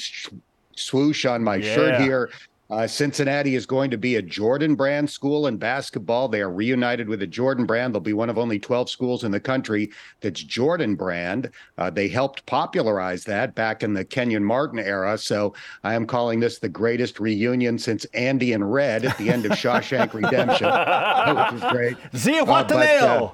[0.75, 1.75] swoosh on my yeah.
[1.75, 2.31] shirt here.
[2.71, 6.29] Uh, Cincinnati is going to be a Jordan brand school in basketball.
[6.29, 7.93] They are reunited with a Jordan brand.
[7.93, 11.51] They'll be one of only 12 schools in the country that's Jordan brand.
[11.77, 15.17] Uh, they helped popularize that back in the Kenyon Martin era.
[15.17, 15.53] So
[15.84, 19.51] I am calling this the greatest reunion since Andy and Red at the end of
[19.51, 20.67] Shawshank Redemption,
[21.36, 21.97] which is great.
[22.13, 23.34] Zihuatanejo.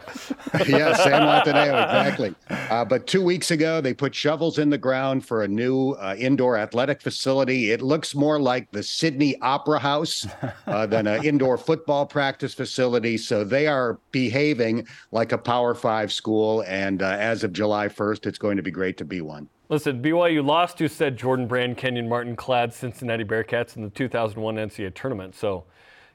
[0.55, 2.33] Uh, yeah, Sam Wataneo, exactly.
[2.49, 6.15] Uh, but two weeks ago, they put shovels in the ground for a new uh,
[6.17, 7.69] indoor athletic facility.
[7.71, 10.25] It looks more like the Sydney Opera House
[10.67, 13.17] uh, than an indoor football practice facility.
[13.17, 16.63] So they are behaving like a Power Five school.
[16.67, 19.49] And uh, as of July 1st, it's going to be great to be one.
[19.69, 24.55] Listen, BYU lost to said Jordan Brand, Kenyon Martin clad Cincinnati Bearcats in the 2001
[24.55, 25.35] NCAA tournament.
[25.35, 25.65] So,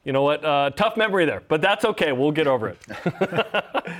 [0.04, 0.42] you know what?
[0.42, 2.12] Uh, tough memory there, but that's okay.
[2.12, 2.78] We'll get over it.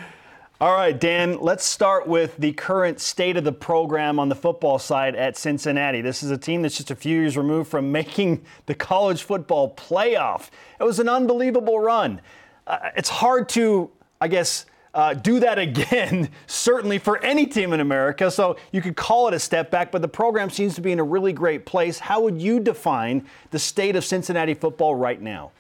[0.63, 4.79] All right, Dan, let's start with the current state of the program on the football
[4.79, 6.03] side at Cincinnati.
[6.03, 9.75] This is a team that's just a few years removed from making the college football
[9.75, 10.51] playoff.
[10.79, 12.21] It was an unbelievable run.
[12.65, 17.81] Uh, it's hard to, I guess, uh, do that again, certainly for any team in
[17.81, 18.31] America.
[18.31, 21.01] So you could call it a step back, but the program seems to be in
[21.01, 21.99] a really great place.
[21.99, 25.51] How would you define the state of Cincinnati football right now?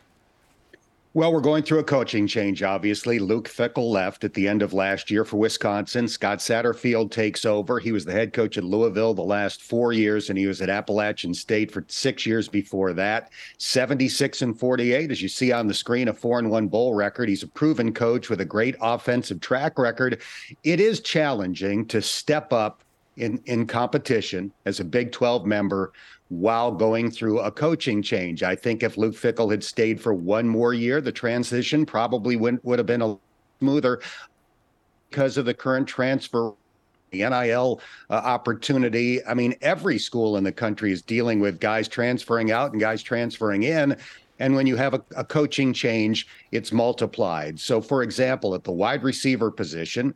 [1.15, 3.19] Well, we're going through a coaching change, obviously.
[3.19, 6.09] Luke Fickell left at the end of last year for Wisconsin.
[6.09, 7.79] Scott Satterfield takes over.
[7.79, 10.71] He was the head coach at Louisville the last four years, and he was at
[10.71, 13.31] Appalachian State for six years before that.
[13.59, 17.29] 76 and 48, as you see on the screen, a four and one bowl record.
[17.29, 20.23] He's a proven coach with a great offensive track record.
[20.65, 22.85] It is challenging to step up
[23.19, 25.93] in, in competition as a Big 12 member
[26.33, 28.43] while going through a coaching change.
[28.43, 32.59] I think if Luke Fickell had stayed for one more year, the transition probably would,
[32.63, 33.19] would have been a
[33.59, 34.01] smoother
[35.11, 36.55] because of the current transfer
[37.11, 39.23] the NIL uh, opportunity.
[39.27, 43.03] I mean, every school in the country is dealing with guys transferring out and guys
[43.03, 43.99] transferring in.
[44.39, 47.61] And when you have a, a, coaching change, it's multiplied.
[47.61, 50.15] So, for example, at the wide receiver position,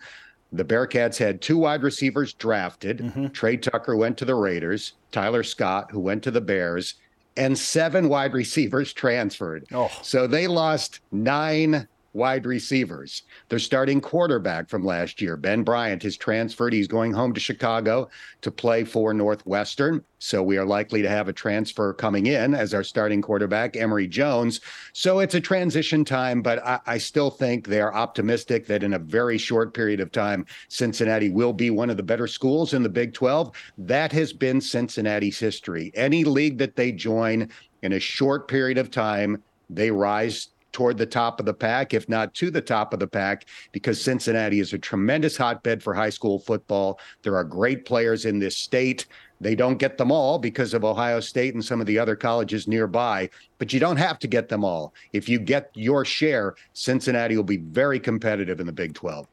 [0.52, 2.98] the Bearcats had two wide receivers drafted.
[2.98, 3.28] Mm-hmm.
[3.28, 6.94] Tre Tucker went to the Raiders, Tyler Scott, who went to the Bears,
[7.37, 9.66] and seven wide receivers transferred.
[9.72, 9.90] Oh.
[10.02, 13.22] So they lost nine wide receivers.
[13.48, 16.72] Their starting quarterback from last year, Ben Bryant, has transferred.
[16.72, 18.09] He's going home to Chicago
[18.40, 20.02] to play for Northwestern.
[20.18, 24.09] So we are likely to have a transfer coming in as our starting quarterback, Emory
[24.09, 24.61] Jones.
[24.94, 28.94] So it's a transition time, but I, I still think they are optimistic that in
[28.94, 32.83] a very short period of time, Cincinnati will be one of the better schools in
[32.83, 33.52] the Big 12.
[33.76, 35.92] That has been Cincinnati's history.
[35.94, 37.50] Any league that they join
[37.83, 42.07] in a short period of time, they rise toward the top of the pack, if
[42.07, 46.11] not to the top of the pack, because Cincinnati is a tremendous hotbed for high
[46.11, 47.01] school football.
[47.23, 49.07] There are great players in this state.
[49.41, 52.69] They don't get them all because of Ohio State and some of the other colleges
[52.69, 54.93] nearby, but you don't have to get them all.
[55.15, 59.27] If you get your share, Cincinnati will be very competitive in the Big 12.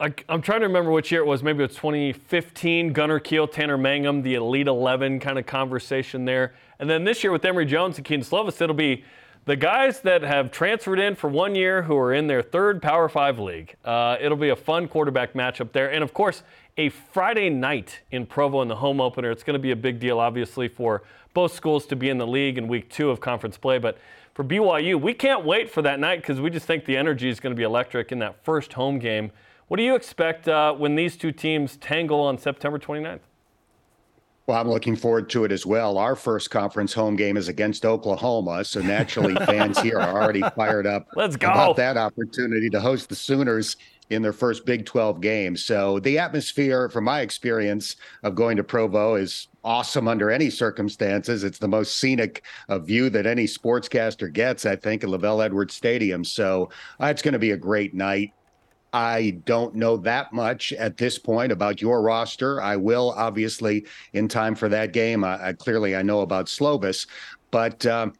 [0.00, 1.42] I, am trying to remember which year it was.
[1.42, 2.94] Maybe it was 2015.
[2.94, 6.54] Gunner Kiel, Tanner Mangum, the Elite 11 kind of conversation there.
[6.78, 9.04] And then this year with Emory Jones and Kedon Slovis, it'll be
[9.50, 13.08] the guys that have transferred in for one year who are in their third Power
[13.08, 13.74] Five league.
[13.84, 15.90] Uh, it'll be a fun quarterback matchup there.
[15.90, 16.44] And of course,
[16.76, 19.28] a Friday night in Provo in the home opener.
[19.28, 21.02] It's going to be a big deal, obviously, for
[21.34, 23.78] both schools to be in the league in week two of conference play.
[23.78, 23.98] But
[24.34, 27.40] for BYU, we can't wait for that night because we just think the energy is
[27.40, 29.32] going to be electric in that first home game.
[29.66, 33.18] What do you expect uh, when these two teams tangle on September 29th?
[34.50, 35.96] Well, I'm looking forward to it as well.
[35.96, 40.88] Our first conference home game is against Oklahoma, so naturally fans here are already fired
[40.88, 41.52] up Let's go.
[41.52, 43.76] about that opportunity to host the Sooners
[44.08, 45.56] in their first Big 12 game.
[45.56, 51.44] So the atmosphere, from my experience of going to Provo, is awesome under any circumstances.
[51.44, 55.74] It's the most scenic uh, view that any sportscaster gets, I think, at LaVell Edwards
[55.74, 56.24] Stadium.
[56.24, 58.32] So uh, it's going to be a great night
[58.92, 62.60] I don't know that much at this point about your roster.
[62.60, 65.24] I will obviously in time for that game.
[65.24, 67.06] I, I clearly I know about Slovis,
[67.50, 68.14] but um,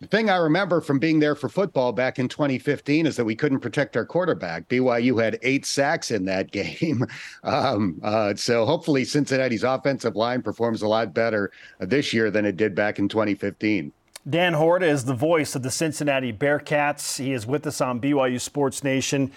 [0.00, 3.34] the thing I remember from being there for football back in 2015 is that we
[3.34, 4.68] couldn't protect our quarterback.
[4.68, 7.06] BYU had eight sacks in that game.
[7.42, 11.50] Um, uh, so hopefully Cincinnati's offensive line performs a lot better
[11.80, 13.92] this year than it did back in 2015.
[14.28, 17.18] Dan Horta is the voice of the Cincinnati Bearcats.
[17.18, 19.30] He is with us on BYU Sports Nation.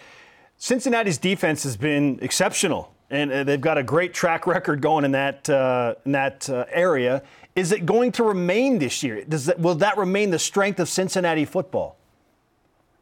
[0.58, 5.12] Cincinnati's defense has been exceptional, and uh, they've got a great track record going in
[5.12, 7.22] that uh, in that uh, area.
[7.56, 9.24] Is it going to remain this year?
[9.24, 11.98] Does that, will that remain the strength of Cincinnati football?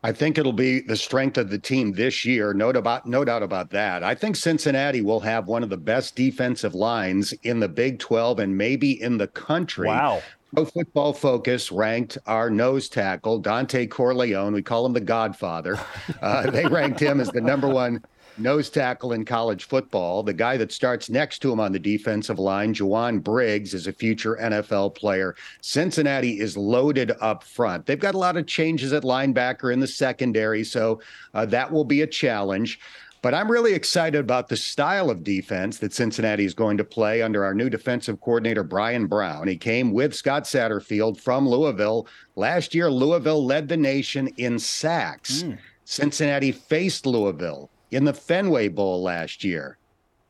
[0.03, 2.53] I think it'll be the strength of the team this year.
[2.53, 4.03] No doubt, no doubt about that.
[4.03, 8.39] I think Cincinnati will have one of the best defensive lines in the Big 12
[8.39, 9.87] and maybe in the country.
[9.87, 10.21] Wow.
[10.55, 14.53] Pro Football Focus ranked our nose tackle, Dontay Corleone.
[14.53, 15.77] We call him the Godfather.
[16.21, 18.01] Uh, they ranked him as the number one
[18.37, 20.23] nose tackle in college football.
[20.23, 23.91] The guy that starts next to him on the defensive line, Jowon Briggs, is a
[23.91, 25.35] future NFL player.
[25.59, 27.85] Cincinnati is loaded up front.
[27.85, 31.01] They've got a lot of changes at linebacker in the secondary, so
[31.33, 32.79] uh, that will be a challenge.
[33.25, 37.23] But I'm really excited about the style of defense that Cincinnati is going to play
[37.23, 39.47] under our new defensive coordinator, Brian Brown.
[39.47, 42.05] He came with Scott Satterfield from Louisville.
[42.35, 45.41] Last year, Louisville led the nation in sacks.
[45.41, 45.57] Mm.
[45.85, 49.79] Cincinnati faced Louisville in the Fenway Bowl last year.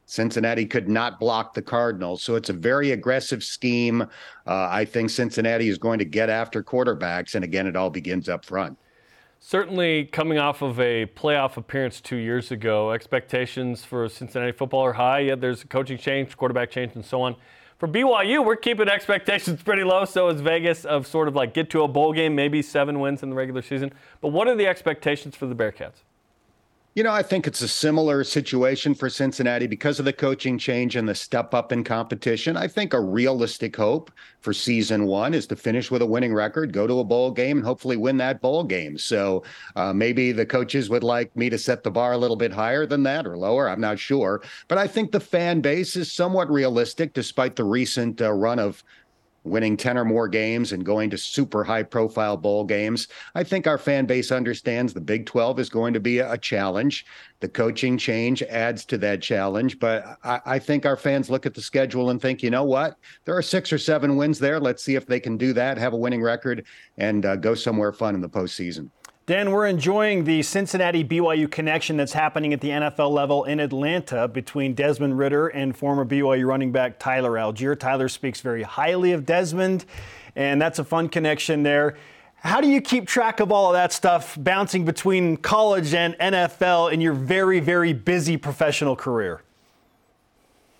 [0.05, 2.23] Cincinnati could not block the Cardinals.
[2.23, 4.03] So it's a very aggressive scheme.
[4.03, 4.07] Uh,
[4.47, 7.35] I think Cincinnati is going to get after quarterbacks.
[7.35, 8.77] And again, it all begins up front.
[9.39, 14.93] Certainly, coming off of a playoff appearance two years ago, expectations for Cincinnati football are
[14.93, 15.19] high.
[15.19, 17.35] Yeah, there's a coaching change, quarterback change, and so on.
[17.77, 20.05] For BYU, we're keeping expectations pretty low.
[20.05, 23.21] So is Vegas of sort of like get to a bowl game, maybe seven wins
[23.21, 23.91] in the regular season.
[24.21, 26.01] But what are the expectations for the Bearcats?
[26.95, 30.95] You know, I think it's a similar situation for Cincinnati because of the coaching change
[30.95, 32.55] and the step up in competition.
[32.55, 36.71] I think a realistic hope for season one is to finish with a winning record,
[36.71, 38.97] go to a bowl game, and hopefully win that bowl game.
[38.97, 39.43] So
[39.75, 42.85] uh, maybe the coaches would like me to set the bar a little bit higher
[42.85, 43.67] than that or lower.
[43.67, 44.41] I'm not sure.
[44.69, 48.85] But I think the fan base is somewhat realistic despite the recent uh, run of
[49.45, 53.07] winning 10 or more games and going to super high profile bowl games.
[53.35, 57.05] I think our fan base understands the Big 12 is going to be a challenge.
[57.39, 59.79] The coaching change adds to that challenge.
[59.79, 62.97] But I, I, think our fans look at the schedule and think, you know what?
[63.25, 64.59] There are six or seven wins there.
[64.59, 66.65] Let's see if they can do that, have a winning record,
[66.97, 68.89] and uh, go somewhere fun in the postseason.
[69.27, 74.27] Dan, we're enjoying the Cincinnati BYU connection that's happening at the NFL level in Atlanta
[74.27, 77.75] between Desmond Ridder and former BYU running back Tyler Allgeier.
[77.79, 79.85] Tyler speaks very highly of Desmond,
[80.35, 81.97] and that's a fun connection there.
[82.35, 86.93] How do you keep track of all of that stuff bouncing between college and NFL
[86.93, 89.41] in your very, very busy professional career?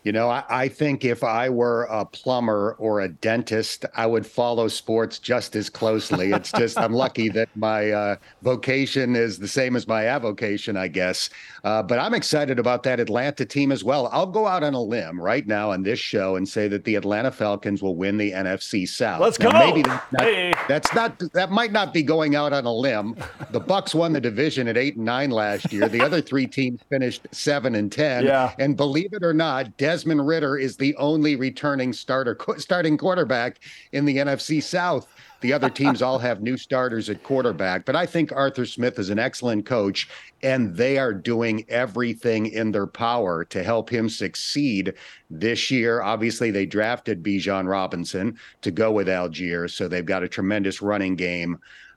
[0.06, 4.24] You know, I, I, think if I were a plumber or a dentist, I would
[4.24, 6.32] follow sports just as closely.
[6.32, 10.90] It's just I'm lucky that my uh, vocation is the same as my avocation, I
[10.90, 11.32] guess.
[11.64, 14.08] Uh, but I'm excited about that Atlanta team as well.
[14.12, 16.94] I'll go out on a limb right now on this show and say that the
[16.94, 19.20] Atlanta Falcons will win the NFC South.
[19.20, 19.58] Let's now, go.
[19.58, 20.54] Maybe that's not, hey.
[20.68, 23.16] that's not that might not be going out on a limb.
[23.50, 25.90] The Bucs won the division at eight and nine last year.
[25.90, 28.26] The other three teams finished seven and ten.
[28.26, 28.54] Yeah.
[28.60, 33.62] And believe it or not, Desmond Ridder is the only returning starter starting quarterback
[33.94, 35.08] in the NFC South.
[35.40, 39.10] The other teams all have new starters at quarterback, but I think Arthur Smith is
[39.10, 40.10] an excellent coach,
[40.44, 44.96] and they are doing everything in their power to help him succeed
[45.30, 46.02] this year.
[46.02, 51.16] Obviously, they drafted Bijan Robinson to go with Allgeier, so they've got a tremendous running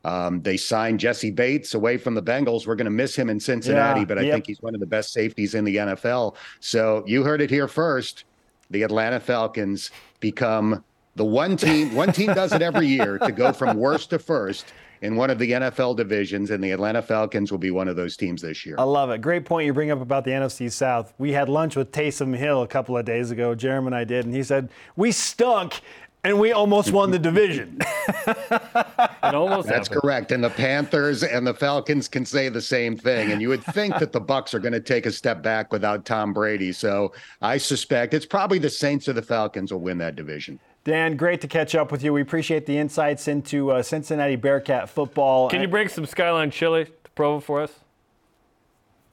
[0.04, 2.66] um, they signed Jessie Bates away from the Bengals.
[2.66, 4.34] We're going to miss him in Cincinnati, yeah, but I yep.
[4.34, 6.36] think he's one of the best safeties in the NFL.
[6.60, 8.24] So you heard it here first.
[8.70, 10.84] The Atlanta Falcons become
[11.16, 11.94] the one team.
[11.94, 15.38] One team does it every year to go from worst to first in one of
[15.38, 18.76] the NFL divisions, and the Atlanta Falcons will be one of those teams this year.
[18.78, 19.20] I love it.
[19.20, 21.12] Great point you bring up about the NFC South.
[21.18, 23.54] We had lunch with Taysom Hill a couple of days ago.
[23.54, 25.80] Jeremy and I did, and he said we stunk
[26.28, 27.78] and we almost won the division.
[28.08, 30.02] it almost That's happened.
[30.02, 30.30] correct.
[30.30, 33.32] And the Panthers and the Falcons can say the same thing.
[33.32, 36.04] And you would think that the Bucs are going to take a step back without
[36.04, 36.70] Tom Brady.
[36.72, 40.60] So I suspect it's probably the Saints or the Falcons will win that division.
[40.84, 42.12] Dan, great to catch up with you.
[42.12, 45.48] We appreciate the insights into uh, Cincinnati Bearcat football.
[45.48, 47.72] Can you bring some Skyline chili to Provo for us?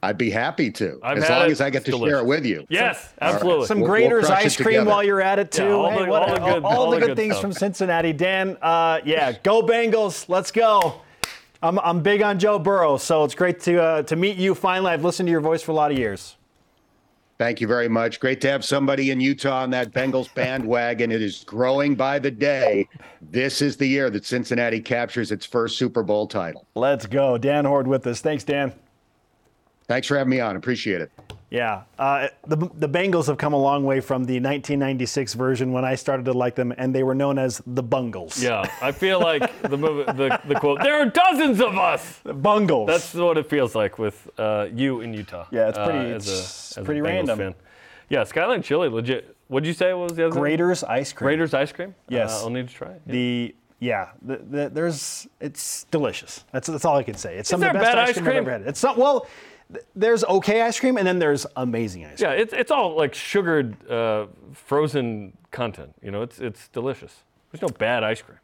[0.02, 2.12] I'd be happy to, I've as long as I get to delicious.
[2.12, 2.66] share it with you.
[2.68, 3.60] Yes, absolutely.
[3.60, 3.68] Right.
[3.68, 5.64] Some we'll, Graeter's we'll ice cream while you're at it too.
[5.64, 7.34] Yeah, all, hey, the, what, all, the, good, all, all all the good, good things
[7.34, 7.42] stuff.
[7.42, 8.12] from Cincinnati.
[8.12, 10.28] Dan, uh, yeah, go Bengals.
[10.28, 11.00] Let's go.
[11.62, 14.92] I'm, I'm big on Joe Burrow, so it's great to uh, to meet you finally.
[14.92, 16.36] I've listened to your voice for a lot of years.
[17.38, 18.18] Thank you very much.
[18.18, 21.12] Great to have somebody in Utah on that Bengals bandwagon.
[21.12, 22.88] It is growing by the day.
[23.20, 26.64] This is the year that Cincinnati captures its first Super Bowl title.
[26.74, 27.36] Let's go.
[27.36, 28.22] Dan Hoard with us.
[28.22, 28.72] Thanks, Dan.
[29.88, 30.56] Thanks for having me on.
[30.56, 31.10] Appreciate it.
[31.48, 35.84] Yeah, uh, the the Bengals have come a long way from the 1996 version when
[35.84, 38.42] I started to like them, and they were known as the Bungles.
[38.42, 42.18] Yeah, I feel like the movie, the, the quote, there are dozens of us.
[42.24, 42.88] The Bungles.
[42.88, 45.46] That's what it feels like with uh, you in Utah.
[45.52, 47.38] Yeah, it's pretty- uh, it's as a, as pretty random.
[47.38, 47.54] Fan.
[48.08, 49.36] Yeah, Skyline Chili, legit.
[49.46, 50.40] What did you say was the other?
[50.40, 50.50] one?
[50.50, 51.38] Graeter's ice cream.
[51.38, 51.94] Graeter's ice cream.
[52.08, 52.32] Yes.
[52.32, 53.02] uh, I'll need to try it.
[53.06, 53.12] Yeah.
[53.12, 56.44] The yeah, the, the, there's it's delicious.
[56.50, 57.36] That's that's all I can say.
[57.36, 58.38] It's some there of the best bad ice ice cream, I've cream?
[58.38, 58.62] ever had.
[58.68, 59.28] It's not well.
[59.72, 62.30] Th- There's okay ice cream, and then there's amazing ice cream.
[62.30, 65.94] Yeah, it's, it's all like sugared, uh, frozen content.
[66.02, 67.22] You know, it's it's delicious.
[67.50, 68.38] There's no bad ice cream.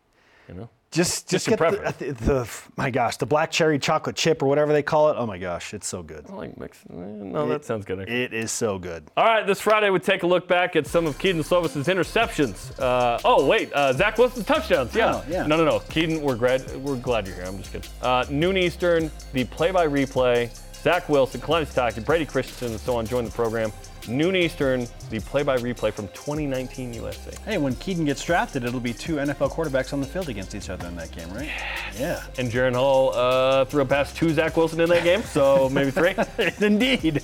[0.49, 0.69] You know.
[0.91, 1.59] Just just Just get
[1.99, 5.17] the, the, the my gosh, the black cherry chocolate chip or whatever they call it.
[5.19, 6.27] Oh my gosh, it's so good.
[6.29, 6.81] I like mix.
[6.91, 8.01] eh, No, that sounds good.
[8.11, 9.11] It is so good.
[9.17, 12.79] All right, this Friday we take a look back at some of Kedon Slovis's interceptions.
[12.79, 14.95] Uh, oh wait, uh, Zach Wilson's touchdowns.
[14.95, 15.15] Yeah.
[15.15, 15.47] Oh, yeah.
[15.47, 15.79] No, no, no.
[15.89, 17.47] Kedon, we're glad we're glad you're here.
[17.47, 17.89] I'm just kidding.
[18.03, 20.51] Uh, noon Eastern, the play-by-replay.
[20.83, 23.73] Zach Wilson, Kalani Stockton, Brady Christensen, and so on join the program.
[24.09, 27.31] Noon Eastern, the play-by-replay from 2019 USA.
[27.45, 30.71] Hey, when Kedon gets drafted, it'll be two NFL quarterbacks on the field against each
[30.71, 31.49] other in that game, right?
[31.97, 32.25] Yeah.
[32.37, 35.93] And Jaren Hall uh, threw a pass to Zach Wilson in that game, so maybe
[35.93, 36.17] three.
[36.67, 37.23] Indeed.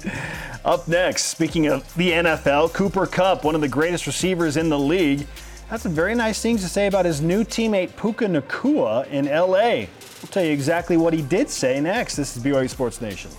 [0.64, 4.78] Up next, speaking of the NFL, Cooper Kupp, one of the greatest receivers in the
[4.78, 5.26] league,
[5.68, 9.86] has some very nice things to say about his new teammate Puka Nacua in LA.
[10.22, 12.14] We'll tell you exactly what he did say next.
[12.14, 13.30] This is BYU Sports Nation.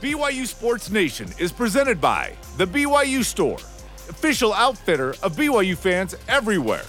[0.00, 3.56] BYU Sports Nation is presented by The BYU Store,
[4.10, 6.84] official outfitter of BYU fans everywhere.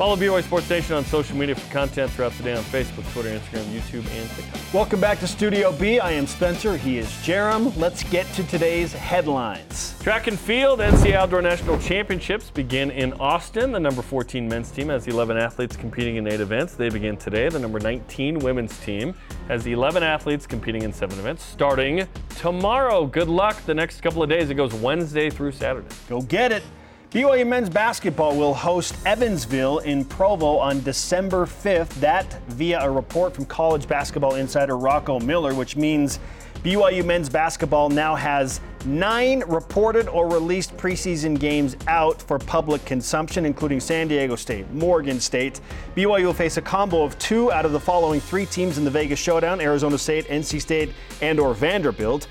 [0.00, 3.38] Follow BYU Sports Nation on social media for content throughout the day on Facebook, Twitter,
[3.38, 4.72] Instagram, YouTube, and TikTok.
[4.72, 6.00] Welcome back to Studio B.
[6.00, 6.78] I am Spencer.
[6.78, 7.76] He is Jarom.
[7.76, 9.94] Let's get to today's headlines.
[10.00, 13.72] Track and field NCAA Outdoor National Championships begin in Austin.
[13.72, 16.76] The number 14 men's team has 11 athletes competing in eight events.
[16.76, 17.50] They begin today.
[17.50, 19.14] The number 19 women's team
[19.48, 22.08] has 11 athletes competing in seven events starting
[22.38, 23.04] tomorrow.
[23.04, 24.48] Good luck the next couple of days.
[24.48, 25.94] It goes Wednesday through Saturday.
[26.08, 26.62] Go get it.
[27.10, 31.88] BYU men's basketball will host Evansville in Provo on December 5th.
[31.94, 36.20] That via a report from college basketball insider Rocco Miller, which means
[36.62, 43.44] BYU men's basketball now has nine reported or released preseason games out for public consumption,
[43.44, 45.60] including San Diego State, Morgan State.
[45.96, 48.90] BYU will face a combo of two out of the following three teams in the
[48.90, 50.92] Vegas showdown: Arizona State, NC State,
[51.22, 52.28] and/or Vanderbilt.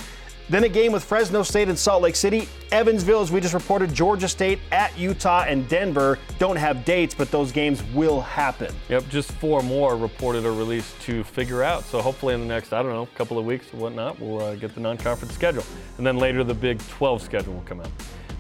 [0.50, 2.50] Then a game with Fresno State and Salt Lake City.
[2.72, 7.30] Evansville, as we just reported, Georgia State at Utah and Denver don't have dates, but
[7.30, 8.74] those games will happen.
[8.90, 11.84] Yep, just four more reported or released to figure out.
[11.84, 14.56] So hopefully in the next, I don't know, couple of weeks or whatnot, we'll uh,
[14.56, 15.64] get the non-conference schedule.
[15.98, 17.92] And then later the Big 12 schedule will come out.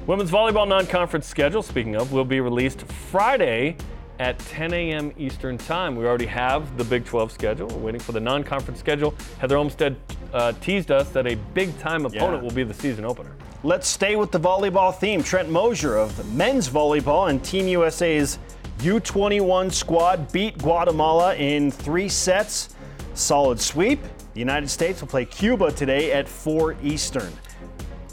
[0.07, 3.77] Women's volleyball non-conference schedule, speaking of, will be released Friday
[4.19, 5.11] at 10 a.m.
[5.17, 5.95] Eastern Time.
[5.95, 7.67] We already have the Big 12 schedule.
[7.67, 9.15] We're waiting for the non-conference schedule.
[9.39, 9.95] Heather Olmstead
[10.33, 12.47] uh, teased us that a big-time opponent Yeah.
[12.47, 13.31] will be the season opener.
[13.63, 15.23] Let's stay with the volleyball theme.
[15.23, 18.39] Trent Mosier of men's volleyball and Team USA's
[18.79, 22.75] U21 squad beat Guatemala in three sets.
[23.13, 24.01] Solid sweep.
[24.33, 27.31] The United States will play Cuba today at 4 Eastern.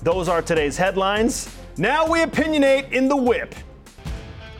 [0.02, 1.54] Those are today's headlines.
[1.78, 3.54] Now we opinionate in the whip.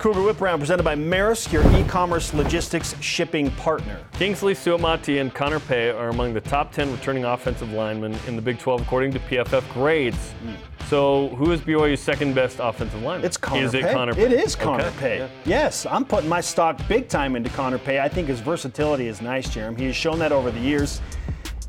[0.06, 3.98] Cougar Whip Round presented by Maersk, your e-commerce logistics shipping partner.
[4.12, 8.40] Kingsley Suamataia and Connor Pay are among the top 10 returning offensive linemen in the
[8.40, 10.30] Big 12 according to PFF grades.
[10.30, 10.52] Hmm.
[10.86, 13.26] So, who is BYU's second best offensive lineman?
[13.26, 13.92] It's Connor Is it Pay.
[13.92, 14.22] Connor Pay?
[14.22, 15.18] It is Connor Okay, Pay.
[15.18, 15.28] yeah.
[15.44, 17.98] Yes, I'm putting my stock big time into Connor Pay.
[17.98, 19.76] I think his versatility is nice, Jeremy.
[19.80, 21.00] He has shown that over the years.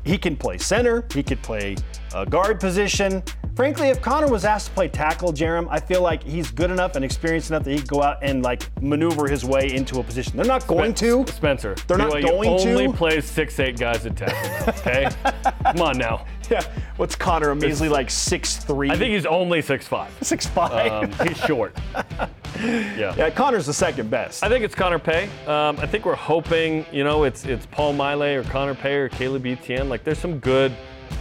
[0.04, 1.04] He can play center.
[1.12, 1.74] He could play
[2.14, 3.24] a guard position.
[3.58, 6.94] Frankly, if Connor was asked to play tackle, Jarom, I feel like he's good enough
[6.94, 10.02] and experienced enough that he could go out and like maneuver his way into a
[10.04, 10.36] position.
[10.36, 11.26] They're not going to.
[11.26, 11.74] Spencer.
[11.88, 12.70] They're not BYU going to?
[12.70, 15.08] only plays six eight guys at tackle okay?
[15.72, 16.24] Come on now.
[16.48, 16.62] Yeah.
[16.98, 17.50] What's Connor?
[17.50, 18.90] A measly like six three.
[18.92, 20.16] I think he's only six five.
[20.22, 21.20] six five.
[21.20, 21.76] Um, he's short.
[22.60, 23.14] Yeah.
[23.16, 24.42] yeah, Connor's the second best.
[24.42, 25.24] I think it's Connor Pay.
[25.46, 29.08] Um, I think we're hoping, you know, it's it's Paul Maile or Connor Pay or
[29.08, 29.88] Caleb Etienne.
[29.88, 30.74] Like, there's some good,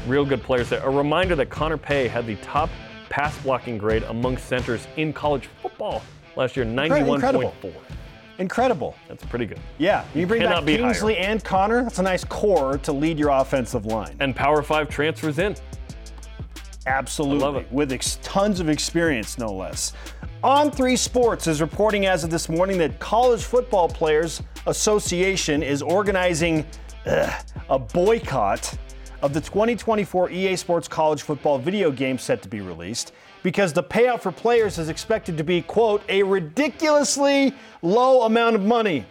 [0.08, 0.82] real good players there.
[0.84, 2.70] A reminder that Connor Pay had the top
[3.10, 6.02] pass blocking grade among centers in college football
[6.36, 7.14] last year, 91.4.
[7.16, 7.54] incredible.
[8.40, 8.96] Incredible.
[9.08, 9.60] That's pretty good.
[9.80, 10.84] Yeah, you bring Cannot back be higher.
[10.94, 11.84] Kingsley and Connor.
[11.84, 14.16] That's a nice core to lead your offensive line.
[14.20, 15.56] And Power Five transfers in.
[16.86, 17.44] Absolutely.
[17.44, 17.72] I love it.
[17.72, 19.94] With ex- tons of experience, no less.
[20.44, 25.82] On Three Sports is reporting as of this morning that College Football Players Association is
[25.82, 26.66] organizing
[27.08, 27.34] ugh,
[27.70, 28.78] a boycott
[29.22, 33.14] of the 2024 EA Sports College Football video game set to be released
[33.44, 38.62] because the payout for players is expected to be, quote, a ridiculously low amount of
[38.62, 39.06] money.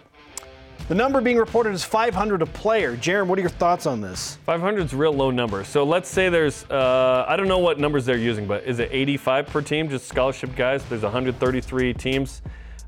[0.89, 2.97] The number being reported is 500 a player.
[2.97, 4.39] Jaron, what are your thoughts on this?
[4.47, 5.65] 500 is a real low number.
[5.65, 8.91] So let's say there's, uh, I don't know what numbers they're using, but is it
[8.93, 10.85] 85 per team, just scholarship guys?
[10.85, 12.43] There's 133 teams.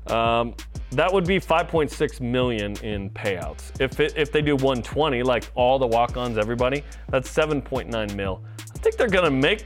[0.07, 0.55] Um,
[0.91, 3.79] that would be 5.6 million in payouts.
[3.79, 8.41] If it, if they do 120, like all the walk-ons, everybody, that's 7.9 mil.
[8.59, 9.65] I think they're gonna make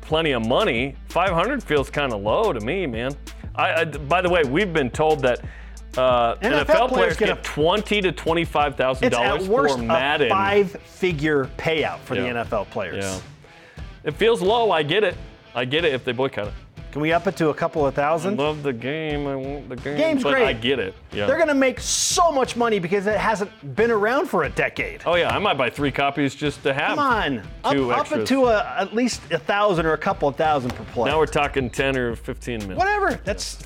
[0.00, 0.96] plenty of money.
[1.10, 3.12] 500 feels kind of low to me, man.
[3.54, 5.40] I, I, by the way, we've been told that
[5.96, 9.78] uh, NFL NFL, players players get a- twenty to twenty-five thousand It's dollars for a
[9.78, 10.28] Madden.
[10.28, 12.32] five-figure payout for Yeah.
[12.32, 13.04] the NFL players.
[13.04, 13.20] Yeah.
[14.02, 14.72] It feels low.
[14.72, 15.16] I get it.
[15.54, 16.54] I get it if they boycott it.
[16.94, 18.36] Can we up it to a couple of I thousand?
[18.36, 19.26] love the game.
[19.26, 19.96] I want the game.
[19.96, 20.46] Game's but great.
[20.46, 20.94] I get it.
[21.10, 21.26] Yeah.
[21.26, 25.02] They're going to make so much money because it hasn't been around for a decade.
[25.04, 26.90] oh yeah, I might buy three copies just to have.
[26.90, 30.28] Come on, up, two up it to a, at least a thousand or a couple
[30.28, 31.10] of thousand per play.
[31.10, 32.78] Now we're talking ten or fifteen minutes.
[32.78, 33.18] Whatever.
[33.24, 33.58] That's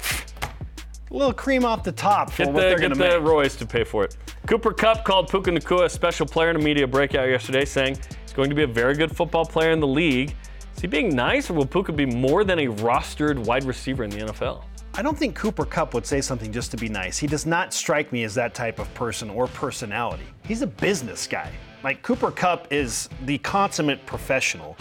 [1.10, 3.20] a little cream off the top for Get what the, they're get going to the
[3.20, 3.28] make.
[3.28, 4.16] Royce to pay for it.
[4.46, 8.32] Cooper Kupp called Puka Nacua a special player in a media breakout yesterday, saying he's
[8.32, 10.34] going to be a very good football player in the league.
[10.78, 14.10] Is he being nice, or will Puka be more than a rostered wide receiver in
[14.10, 14.62] the NFL?
[14.94, 17.18] I don't think Cooper Kupp would say something just to be nice.
[17.18, 20.22] He does not strike me as that type of person or personality.
[20.44, 21.50] He's a business guy.
[21.82, 24.76] Like Cooper Kupp is the consummate professional.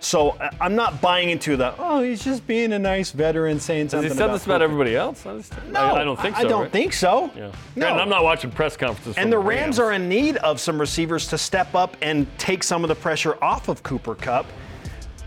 [0.00, 3.84] So I- I'm not buying into the oh he's just being a nice veteran saying
[3.84, 4.10] Has something.
[4.10, 5.26] he said this about Puka." everybody else?
[5.26, 6.40] I, just, No, I, I don't think so.
[6.40, 6.72] I don't right?
[6.72, 7.30] think so.
[7.36, 7.40] Yeah.
[7.76, 7.86] No.
[7.88, 9.18] Granted, I'm not watching press conferences.
[9.18, 12.84] And the Rams are in need of some receivers to step up and take some
[12.84, 14.46] of the pressure off of Cooper Kupp.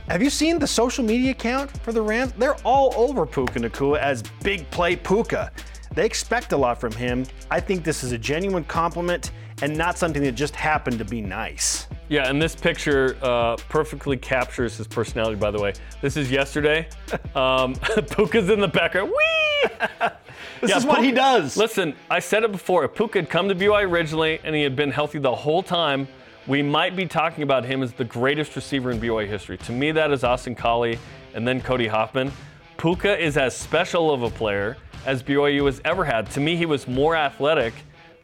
[0.08, 2.32] Have you seen the social media account for the Rams?
[2.38, 5.52] They're all over Puka Nacua as big play Puka.
[5.96, 7.26] They expect a lot from him.
[7.50, 9.32] I think this is a genuine compliment
[9.64, 11.88] and not something that just happened to be nice.
[12.08, 15.38] Yeah, and this picture uh, perfectly captures his personality.
[15.38, 16.88] By the way, this is yesterday.
[17.36, 17.74] Um,
[18.12, 19.10] Puka's in the background.
[19.12, 19.70] Whee!
[20.62, 21.58] This Yeah, is what he does.
[21.58, 22.86] Listen, I said it before.
[22.86, 26.08] If Puka had come to BYU originally and he had been healthy the whole time,
[26.48, 29.58] we might be talking about him as the greatest receiver in BYU history.
[29.60, 31.00] To me, that is Austin Collie
[31.34, 32.32] and then Cody Hoffman.
[32.78, 36.30] Puka is as special of a player as BYU has ever had.
[36.32, 37.74] To me, he was more athletic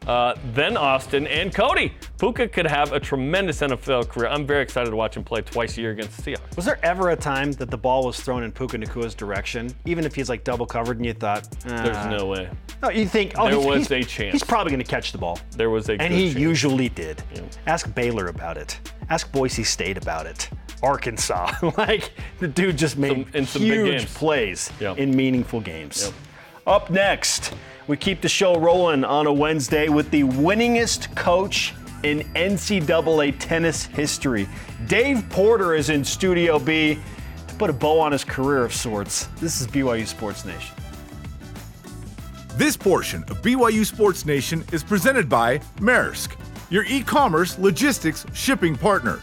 [0.06, 1.92] uh, than Austin and Cody.
[2.18, 4.28] Puka could have a tremendous NFL career.
[4.28, 6.56] I'm very excited to watch him play twice a year against the Seahawks.
[6.56, 10.04] Was there ever a time that the ball was thrown in Puka Nacua's direction, even
[10.04, 12.48] if he's like double covered and you thought, There's "Ah." no way.
[12.82, 14.32] No, you think, oh, There he's, was he's- a chance.
[14.32, 15.38] He's probably going to catch the ball.
[15.56, 16.38] There was a And he chance.
[16.38, 17.22] usually did.
[17.66, 18.78] Ask Baylor about it.
[19.10, 20.48] Ask Boise State about it.
[20.82, 21.52] Arkansas.
[21.78, 26.06] like, the dude just made Some- in some big huge plays in meaningful games.
[26.06, 26.14] Yep.
[26.66, 27.54] Up next,
[27.86, 33.86] we keep the show rolling on a Wednesday with the winningest coach in NCAA tennis
[33.86, 34.48] history.
[34.86, 36.98] Dave Porter is in Studio B
[37.48, 39.26] to put a bow on his career of sorts.
[39.40, 40.74] This is BYU Sports Nation.
[42.56, 46.36] This portion of BYU Sports Nation is presented by Maersk,
[46.70, 49.20] your e commerce logistics shipping partner.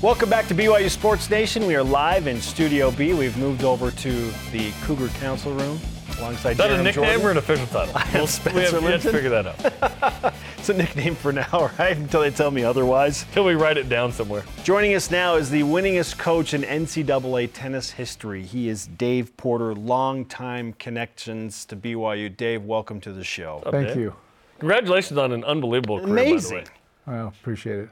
[0.00, 1.66] Welcome back to BYU Sports Nation.
[1.66, 3.14] We are live in Studio B.
[3.14, 5.80] We've moved over to the Cougar Council Room
[6.20, 7.26] alongside Is that a Jeremy nickname Jordan.
[7.26, 7.94] or an official title?
[7.98, 9.12] have we Spencer have yet to Linton.
[9.12, 10.34] figure that out.
[10.58, 11.96] It's a nickname for now, right?
[11.96, 13.24] Until they tell me otherwise.
[13.32, 14.42] Till we write it down somewhere.
[14.64, 18.42] Joining us now is the winningest coach in NCAA tennis history.
[18.44, 22.36] He is Dave Porter, longtime connections to BYU.
[22.36, 23.62] Dave, welcome to the show.
[23.70, 23.96] Thank Dave.
[23.96, 24.14] you.
[24.58, 26.58] Congratulations on an unbelievable career, Amazing.
[26.58, 27.16] by the way.
[27.18, 27.88] Well, appreciate it.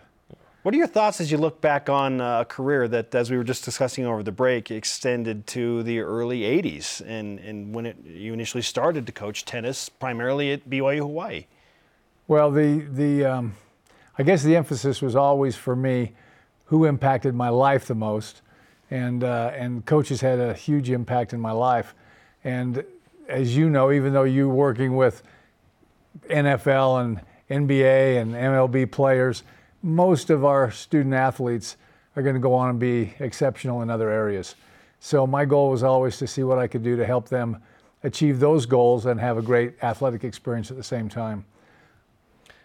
[0.66, 3.36] What are your thoughts as you look back on uh, a career that, as we
[3.36, 7.96] were just discussing over the break, extended to the early 80s and, and when it,
[8.04, 11.46] you initially started to coach tennis primarily at BYU Hawaii?
[12.26, 13.54] Well, the the um,
[14.18, 16.14] I guess the emphasis was always for me,
[16.64, 18.42] who impacted my life the most,
[18.90, 21.94] and uh, and coaches had a huge impact in my life,
[22.42, 22.84] and
[23.28, 25.22] as you know, even though you're working with
[26.28, 29.44] NFL and NBA and MLB players,
[29.86, 31.76] most of our student athletes
[32.16, 34.56] are going to go on and be exceptional in other areas.
[34.98, 37.62] So my goal was always to see what I could do to help them
[38.02, 41.44] achieve those goals and have a great athletic experience at the same time.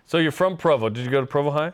[0.07, 0.89] So you're from Provo.
[0.89, 1.73] Did you go to Provo High?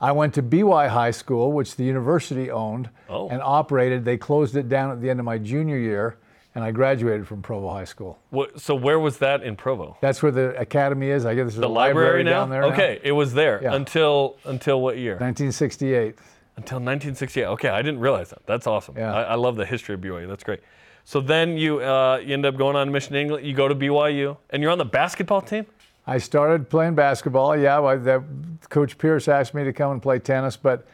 [0.00, 3.28] I went to BY High School, which the university owned Oh.
[3.28, 4.04] and operated.
[4.04, 6.16] They closed it down at the end of my junior year,
[6.56, 8.18] and I graduated from Provo High School.
[8.30, 9.98] What, so where was that in Provo?
[10.00, 11.26] That's where the academy is.
[11.26, 12.30] I guess there's The a library, now?
[12.30, 12.62] down there.
[12.62, 12.68] now.
[12.68, 13.74] Okay, it was there Yeah.
[13.74, 15.12] until until what year?
[15.16, 16.14] 1968.
[16.56, 17.44] Until 1968.
[17.44, 18.46] Okay, I didn't realize that.
[18.46, 18.94] That's awesome.
[18.96, 19.14] Yeah.
[19.14, 20.26] I, I love the history of BYU.
[20.26, 20.60] That's great.
[21.04, 23.46] So then you uh, you end up going on a mission to England.
[23.46, 25.66] You go to BYU, and you're on the basketball team.
[26.06, 27.54] I started playing basketball.
[27.54, 28.22] Yeah, I, that,
[28.70, 30.86] Coach Pierce asked me to come and play tennis, but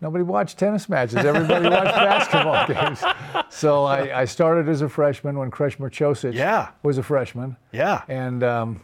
[0.00, 1.16] nobody watched tennis matches.
[1.16, 3.02] Everybody watched basketball games.
[3.50, 6.68] So I, I started as a freshman when Kresimir Cosic Yeah.
[6.82, 7.56] was a freshman.
[7.72, 8.02] Yeah.
[8.08, 8.80] And um,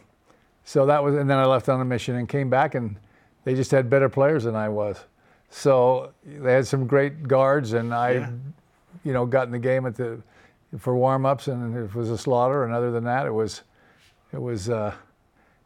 [0.63, 2.97] so that was, and then I left on a mission and came back, and
[3.43, 5.03] they just had better players than I was.
[5.49, 8.29] So they had some great guards, and I, Yeah.
[9.03, 10.19] you know, got in the game at the
[10.79, 12.63] for warm-ups, and it was a slaughter.
[12.65, 13.61] And other than that, it was,
[14.33, 14.69] it was.
[14.69, 14.93] Uh,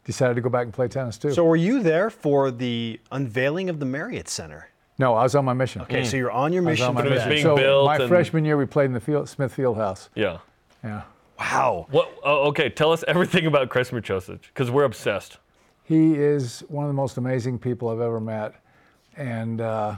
[0.02, 1.30] decided to go back and play tennis too.
[1.32, 4.69] So were you there for the unveiling of the Marriott Center?
[5.00, 5.80] No, I was on my mission.
[5.80, 7.96] Okay, so you're on your mission on my for it was being so built my
[7.96, 10.10] and- freshman year, we played in the field, Smith Field House.
[10.14, 10.38] Yeah.
[10.84, 11.04] Yeah.
[11.38, 11.86] Wow.
[11.90, 12.12] What?
[12.22, 15.38] Oh, okay, tell us everything about Chris Cosic, because we're obsessed.
[15.84, 18.54] He is one of the most amazing people I've ever met,
[19.16, 19.96] and uh,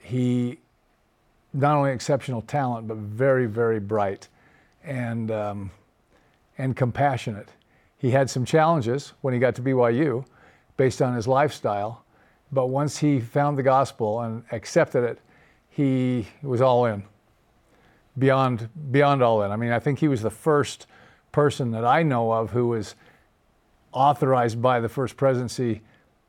[0.00, 0.58] he
[1.52, 4.26] not only exceptional talent but very very bright,
[4.84, 5.70] and um,
[6.58, 7.50] and compassionate.
[7.96, 10.26] He had some challenges when he got to BYU,
[10.76, 12.02] based on his lifestyle,
[12.52, 15.18] but once he found the gospel and accepted it,
[15.68, 17.02] he was all in.
[18.18, 19.50] Beyond beyond all in.
[19.50, 20.86] I mean, I think he was the first
[21.32, 22.94] person that I know of who was
[23.92, 25.82] authorized by the first presidency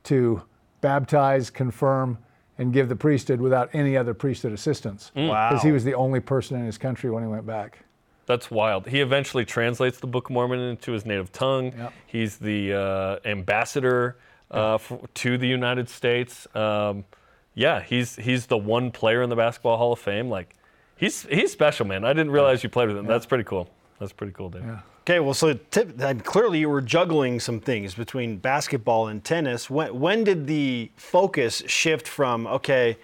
[0.04, 0.42] to
[0.82, 2.18] baptize, confirm,
[2.58, 5.12] and give the priesthood without any other priesthood assistance.
[5.16, 5.50] Wow.
[5.50, 7.80] Because he was the only person in his country when he went back.
[8.26, 8.88] That's wild.
[8.88, 11.74] He eventually translates the Book of Mormon into his native tongue.
[11.78, 11.94] Yep.
[12.06, 14.18] He's the uh, ambassador
[14.52, 16.48] uh, f- to the United States.
[16.56, 17.06] Um,
[17.54, 20.30] yeah, he's he's the one player in the Basketball Hall of Fame.
[20.30, 20.56] Like,
[20.96, 22.04] he's he's special, man.
[22.06, 23.06] I didn't realize you played with him.
[23.08, 23.70] That's pretty cool.
[24.00, 24.64] That's pretty cool, Dave.
[25.02, 29.70] Okay, well, so tip, clearly you were juggling some things between basketball and tennis.
[29.70, 32.98] When, when did the focus shift from, okay,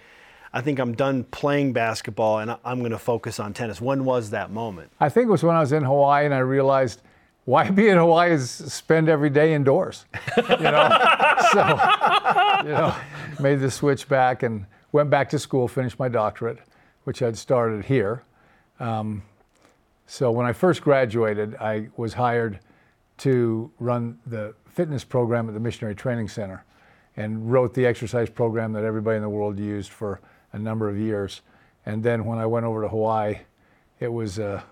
[0.52, 3.80] I think I'm done playing basketball and I- I'm going to focus on tennis?
[3.80, 4.90] When was that moment?
[5.00, 7.00] I think it was when I was in Hawaii and I realized
[7.44, 10.06] why be in Hawaii is spend every day indoors.
[10.36, 10.88] You know?
[11.52, 11.60] so,
[12.64, 12.94] you know,
[13.40, 16.58] made the switch back and went back to school, finished my doctorate,
[17.04, 18.22] which I'd started here.
[18.80, 19.22] Um,
[20.06, 22.60] so when I first graduated, I was hired
[23.18, 26.64] to run the fitness program at the Missionary Training Center
[27.16, 30.20] and wrote the exercise program that everybody in the world used for
[30.52, 31.42] a number of years.
[31.86, 33.38] And then when I went over to Hawaii,
[34.00, 34.62] it was, uh,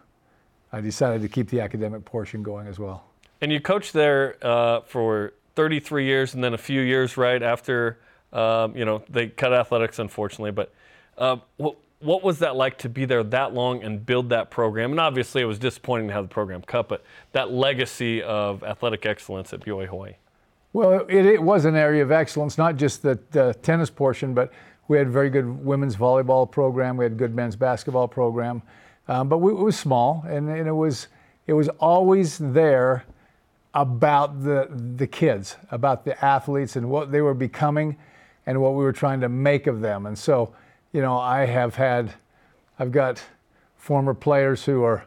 [0.72, 3.04] I decided to keep the academic portion going as well.
[3.40, 7.98] And you coached there uh, for 33 years, and then a few years right after,
[8.32, 10.52] um, you know, they cut athletics, unfortunately.
[10.52, 10.72] But
[11.18, 14.92] uh, what, what was that like to be there that long and build that program?
[14.92, 19.04] And obviously, it was disappointing to have the program cut, but that legacy of athletic
[19.06, 20.14] excellence at BYU Hawaii.
[20.72, 24.52] Well, it, it was an area of excellence, not just the, the tennis portion, but
[24.88, 26.96] we had a very good women's volleyball program.
[26.96, 28.62] We had a good men's basketball program,
[29.08, 31.08] um, but we, it was small, and, and it was
[31.46, 33.04] it was always there
[33.74, 37.96] about the the kids, about the athletes, and what they were becoming,
[38.46, 40.06] and what we were trying to make of them.
[40.06, 40.54] And so,
[40.92, 42.12] you know, I have had,
[42.78, 43.22] I've got
[43.76, 45.04] former players who are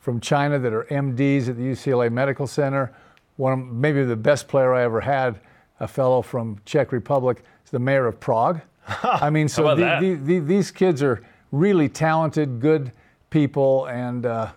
[0.00, 2.94] from China that are MDs at the UCLA Medical Center.
[3.36, 5.38] One, of, maybe the best player I ever had,
[5.80, 8.60] a fellow from Czech Republic, is the mayor of Prague.
[9.02, 11.22] I mean, so the, the, the, these kids are
[11.52, 12.92] really talented, good
[13.30, 14.50] people, and uh,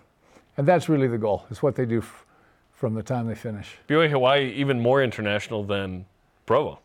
[0.56, 1.46] and that's really the goal.
[1.50, 2.24] It's what they do f-
[2.72, 3.76] from the time they finish.
[3.88, 6.04] BYU Hawaii even more international than
[6.46, 6.78] Provo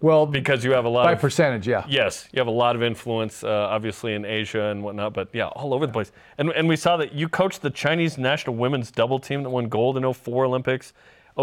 [0.00, 1.84] Well, because you have a lot by of percentage, yeah.
[1.88, 5.46] Yes, you have a lot of influence, uh, obviously in Asia and whatnot, but yeah,
[5.48, 6.10] all over the place.
[6.38, 9.68] And and we saw that you coached the Chinese national women's double team that won
[9.68, 10.92] gold in 04 Olympics,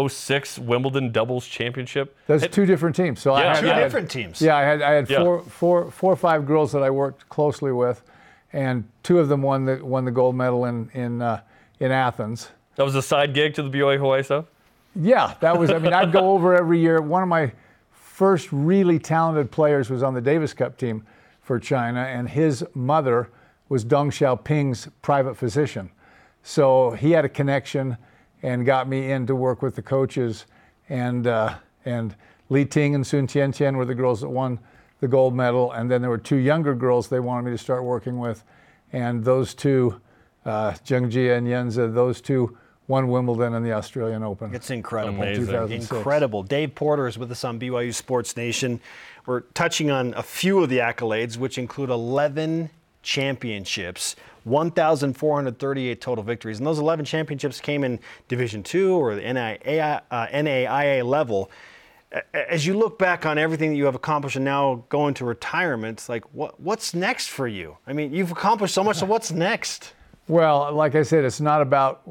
[0.08, 2.16] 06 Wimbledon doubles championship.
[2.26, 3.20] That's It- two different teams.
[3.20, 4.40] So I had, Two I had- different teams.
[4.42, 5.22] Yeah, I had I had Yeah.
[5.22, 8.02] four, four, four or five girls that I worked closely with,
[8.52, 11.40] and two of them won the won the gold medal in in uh,
[11.78, 12.50] in Athens.
[12.76, 14.46] That was a side gig to the BYU Hawaii stuff.
[14.94, 15.70] Yeah, that was.
[15.70, 17.00] I mean, I'd go over every year.
[17.00, 17.52] One of my
[17.92, 21.04] first really talented players was on the Davis Cup team
[21.40, 23.30] for China, and his mother
[23.68, 25.90] was Deng Xiaoping's private physician.
[26.42, 27.96] So he had a connection
[28.42, 30.46] and got me in to work with the coaches.
[30.88, 32.14] And uh, and
[32.48, 34.58] Li Ting and Sun Tian Tian were the girls that won
[35.00, 35.72] the gold medal.
[35.72, 38.44] And then there were two younger girls they wanted me to start working with,
[38.92, 40.00] and those two,
[40.44, 42.56] uh, Zheng Jie and Yan Zi, those two
[42.88, 44.54] won Wimbledon and the Australian Open.
[44.54, 45.22] It's incredible.
[45.22, 45.70] Amazing.
[45.70, 46.42] Incredible.
[46.42, 48.80] Dave Porter is with us on BYU Sports Nation.
[49.26, 52.70] We're touching on a few of the accolades, which include 11
[53.02, 56.58] championships, 1,438 total victories.
[56.58, 61.50] And those 11 championships came in Division Two or the NAIA, uh, NAIA level.
[62.34, 65.98] As you look back on everything that you have accomplished and now going to retirement,
[65.98, 67.76] it's like what what's next for you?
[67.86, 68.96] I mean, you've accomplished so much.
[68.96, 69.92] So what's next?
[70.26, 72.02] Well, like I said, it's not about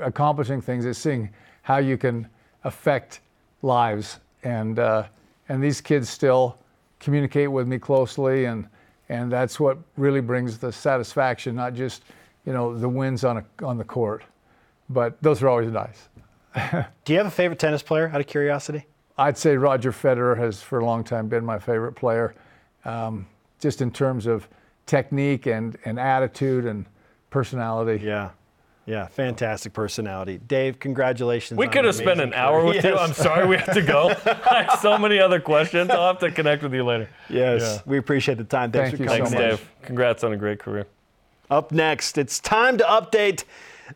[0.00, 0.84] accomplishing things.
[0.84, 1.30] It's seeing
[1.62, 2.28] how you can
[2.64, 3.20] affect
[3.62, 5.04] lives, and uh,
[5.48, 6.58] and these kids still
[6.98, 8.68] communicate with me closely, and
[9.08, 12.02] and that's what really brings the satisfaction, not just
[12.44, 14.24] you know the wins on a, on the court,
[14.90, 16.08] but those are always nice.
[17.04, 18.10] Do you have a favorite tennis player?
[18.12, 18.86] Out of curiosity.
[19.16, 22.34] I'd say Roger Federer has for a long time been my favorite player,
[22.84, 23.26] um,
[23.60, 24.48] just in terms of
[24.86, 26.84] technique and, and attitude and
[27.30, 28.04] personality.
[28.04, 28.30] Yeah.
[28.86, 30.38] Yeah, fantastic personality.
[30.46, 31.56] Dave, congratulations.
[31.56, 32.74] We on could have spent an hour career.
[32.74, 32.96] with you.
[32.98, 34.10] I'm sorry we have to go.
[34.50, 35.88] I have so many other questions.
[35.88, 37.08] I'll have to connect with you later.
[37.30, 37.82] Yes, Yeah.
[37.86, 38.72] we appreciate the time.
[38.72, 39.60] Thanks Thank for you coming so Thanks, much.
[39.60, 39.86] Dave.
[39.86, 40.86] Congrats on a great career.
[41.50, 43.44] Up next, it's time to update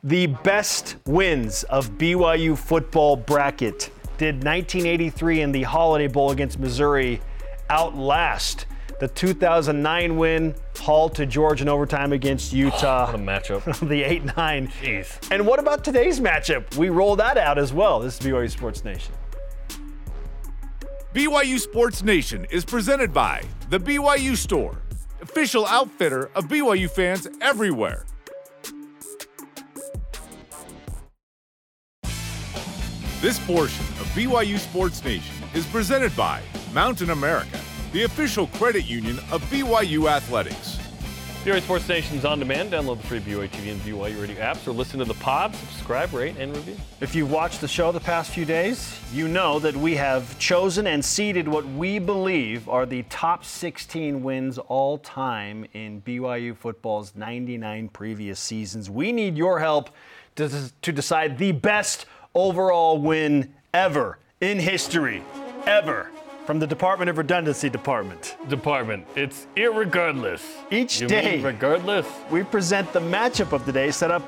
[0.03, 3.91] the best wins of BYU football bracket.
[4.19, 7.21] Did 1983 in the Holiday Bowl against Missouri
[7.71, 8.66] outlast
[8.99, 13.07] the 2009 win, hauled to Georgia in overtime against oh, Utah?
[13.07, 13.89] What a matchup.
[13.89, 14.69] the 8 9.
[14.83, 15.31] Jeez.
[15.31, 16.77] And what about today's matchup?
[16.77, 18.01] We roll that out as well.
[18.01, 19.14] This is BYU Sports Nation.
[21.14, 24.83] BYU Sports Nation is presented by The BYU Store,
[25.23, 28.05] official outfitter of BYU fans everywhere.
[33.21, 36.41] This portion of BYU Sports Nation is presented by
[36.73, 37.59] Mountain America,
[37.93, 40.79] the official credit union of BYU Athletics.
[41.45, 42.71] BYU Sports Nation's on demand.
[42.71, 45.53] Download the free BYU TV and BYU Radio apps or listen to the pod.
[45.57, 46.77] Subscribe, rate, and review.
[47.01, 50.87] If you've watched the show the past few days, you know that we have chosen
[50.87, 57.16] and seeded what we believe are the top 16 wins all time in BYU football's
[57.16, 58.89] 99 previous seasons.
[58.89, 59.91] We need your help
[60.37, 65.22] to, to decide the best overall win ever in history,
[65.66, 66.11] ever,
[66.47, 68.37] from the Department of Redundancy Department.
[68.49, 69.07] Department.
[69.16, 70.43] It's irregardless.
[70.70, 72.07] Each You day- regardless.
[72.31, 74.22] we present the matchup of the day, set up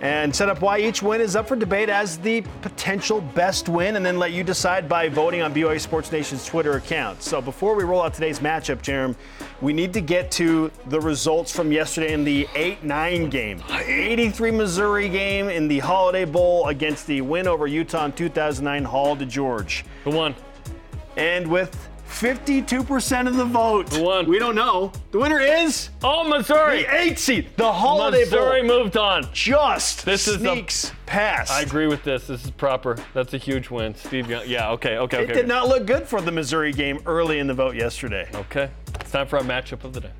[0.00, 3.96] and set up why each win is up for debate as the potential best win,
[3.96, 7.22] and then let you decide by voting on BYU Sports Nation's Twitter account.
[7.22, 9.14] So before we roll out today's matchup, Jarom,
[9.60, 13.62] we need to get to the results from yesterday in the 8-9 game.
[13.68, 19.16] 83 Missouri game in the Holiday Bowl against the win over Utah in 2009 Hall
[19.16, 19.84] to George.
[20.04, 20.34] Who won?
[21.16, 24.26] And with 52% of the vote, Who won?
[24.28, 24.92] we don't know.
[25.12, 26.82] The winner is Oh, Missouri.
[26.82, 28.80] the eight seed, the Holiday Missouri Bowl.
[28.82, 29.26] moved on.
[29.32, 31.50] Just This is a- sneaks past.
[31.52, 32.26] I agree with this.
[32.26, 32.98] This is proper.
[33.14, 33.94] That's a huge win.
[33.94, 34.42] Steve Young.
[34.46, 35.32] Yeah, okay, okay, It okay.
[35.32, 38.28] did not look good for the Missouri game early in the vote yesterday.
[38.34, 38.68] Okay.
[39.00, 40.10] It's time for our matchup of the day.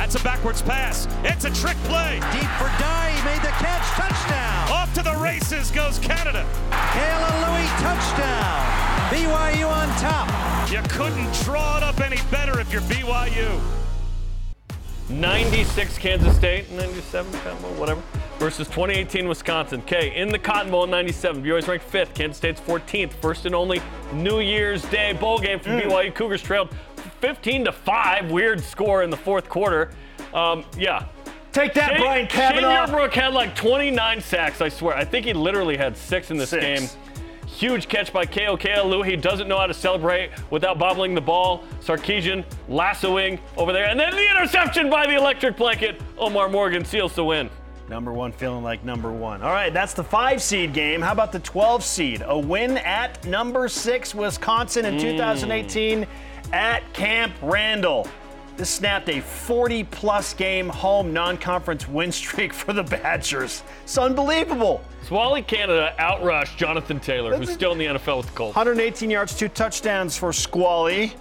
[0.00, 1.06] That's a backwards pass.
[1.24, 2.20] It's a trick play.
[2.32, 4.72] Deep for Dye, he made the catch, touchdown.
[4.72, 6.46] Off to the races goes Canada.
[6.70, 8.64] Kayla Louie, touchdown.
[9.12, 10.70] BYU on top.
[10.70, 13.60] You couldn't draw it up any better if you're BYU.
[15.10, 18.02] 96 Kansas State, 97 Cotton Bowl, whatever,
[18.38, 19.80] versus 2018 Wisconsin.
[19.80, 23.54] Okay, in the Cotton Bowl in 97, BYU's ranked fifth, Kansas State's 14th, first and
[23.54, 23.82] only
[24.14, 25.88] New Year's Day bowl game for hmm.
[25.90, 26.14] BYU.
[26.14, 26.74] Cougars trailed
[27.20, 29.90] 15 to 5, weird score in the fourth quarter.
[30.32, 31.06] Um, yeah.
[31.52, 32.86] Take that, Shane, Brian Shane Kavanaugh.
[32.86, 34.96] Yarbrough had like 29 sacks, I swear.
[34.96, 36.62] I think he literally had six in this Six.
[36.62, 36.88] game.
[37.46, 39.04] Huge catch by Ko Kealu.
[39.04, 41.64] He doesn't know how to celebrate without bobbling the ball.
[41.82, 43.86] Sarkisian lassoing over there.
[43.86, 46.00] And then the interception by the electric blanket.
[46.16, 47.50] Omar Morgan seals the win.
[47.88, 49.42] Number one feeling like number one.
[49.42, 51.02] All right, that's the five seed game.
[51.02, 52.22] How about the 12 seed?
[52.24, 56.06] A win at number six, Wisconsin in 2018
[56.52, 58.08] at Camp Randall.
[58.56, 63.62] This snapped a 40 plus game home non conference win streak for the Badgers.
[63.84, 64.84] It's unbelievable.
[65.04, 68.54] Squally Canada outrushed Jonathan Taylor, who's still in the NFL with the Colts.
[68.54, 71.14] 118 yards, two touchdowns for Squally.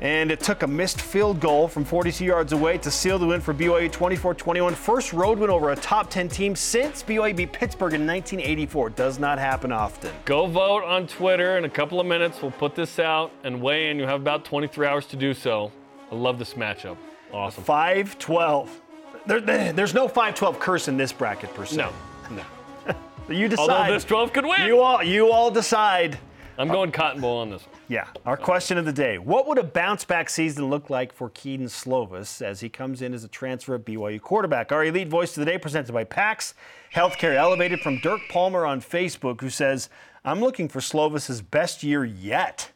[0.00, 3.40] And it took a missed field goal from 42 yards away to seal the win
[3.40, 4.74] for BYU 24 21.
[4.74, 8.90] First road win over a top 10 team since BYU beat Pittsburgh in 1984.
[8.90, 10.12] Does not happen often.
[10.26, 12.42] Go vote on Twitter in a couple of minutes.
[12.42, 13.98] We'll put this out and weigh in.
[13.98, 15.72] You have about 23 hours to do so.
[16.12, 16.98] I love this matchup.
[17.32, 17.64] Awesome.
[17.64, 18.80] 5 12.
[19.26, 21.76] There, there- there's no 5 12 curse in this bracket per se.
[21.76, 21.90] No,
[22.30, 22.42] No.
[23.28, 23.70] You decide.
[23.70, 24.66] Although this 12 could win.
[24.68, 26.18] you, all, you all decide.
[26.58, 27.76] I'm going Cotton Bowl on this one.
[27.88, 28.06] Yeah.
[28.24, 31.66] Our question of the day What would a bounce back season look like for Kedon
[31.66, 34.72] Slovis as he comes in as a transfer at BYU quarterback?
[34.72, 36.54] Our elite voice of the day presented by PAX
[36.94, 39.88] Healthcare Elevated from Dirk Palmer on Facebook, who says,
[40.24, 42.72] I'm looking for Slovis's best year yet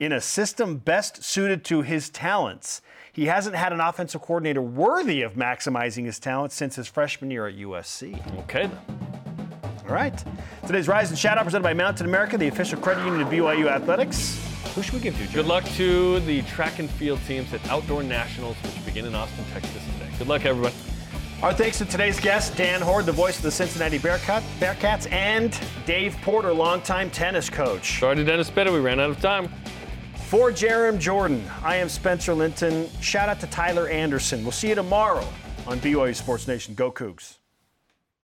[0.00, 2.82] in a system best suited to his talents.
[3.12, 7.46] He hasn't had an offensive coordinator worthy of maximizing his talents since his freshman year
[7.46, 8.38] at USC.
[8.40, 9.00] Okay then.
[9.88, 10.24] All right.
[10.66, 13.68] Today's Rise and Shout Out presented by Mountain America, the official credit union of BYU
[13.68, 14.38] Athletics.
[14.74, 15.26] Who should we give to?
[15.26, 15.32] Joe?
[15.34, 19.44] Good luck to the track and field teams at Outdoor Nationals, which begin in Austin,
[19.52, 20.10] Texas today.
[20.18, 20.72] Good luck, everyone.
[21.42, 25.58] Our thanks to today's guest, Dan Hoard, the voice of the Cincinnati Bearcat, Bearcats, and
[25.86, 27.98] Dave Porter, longtime tennis coach.
[27.98, 29.48] Sorry to Dennis Pitta, we ran out of time.
[30.26, 32.88] For Jarom Jordan, I am Spencer Linton.
[33.00, 34.42] Shout out to Tyler Anderson.
[34.42, 35.26] We'll see you tomorrow
[35.66, 36.74] on BYU Sports Nation.
[36.74, 37.39] Go Cougs.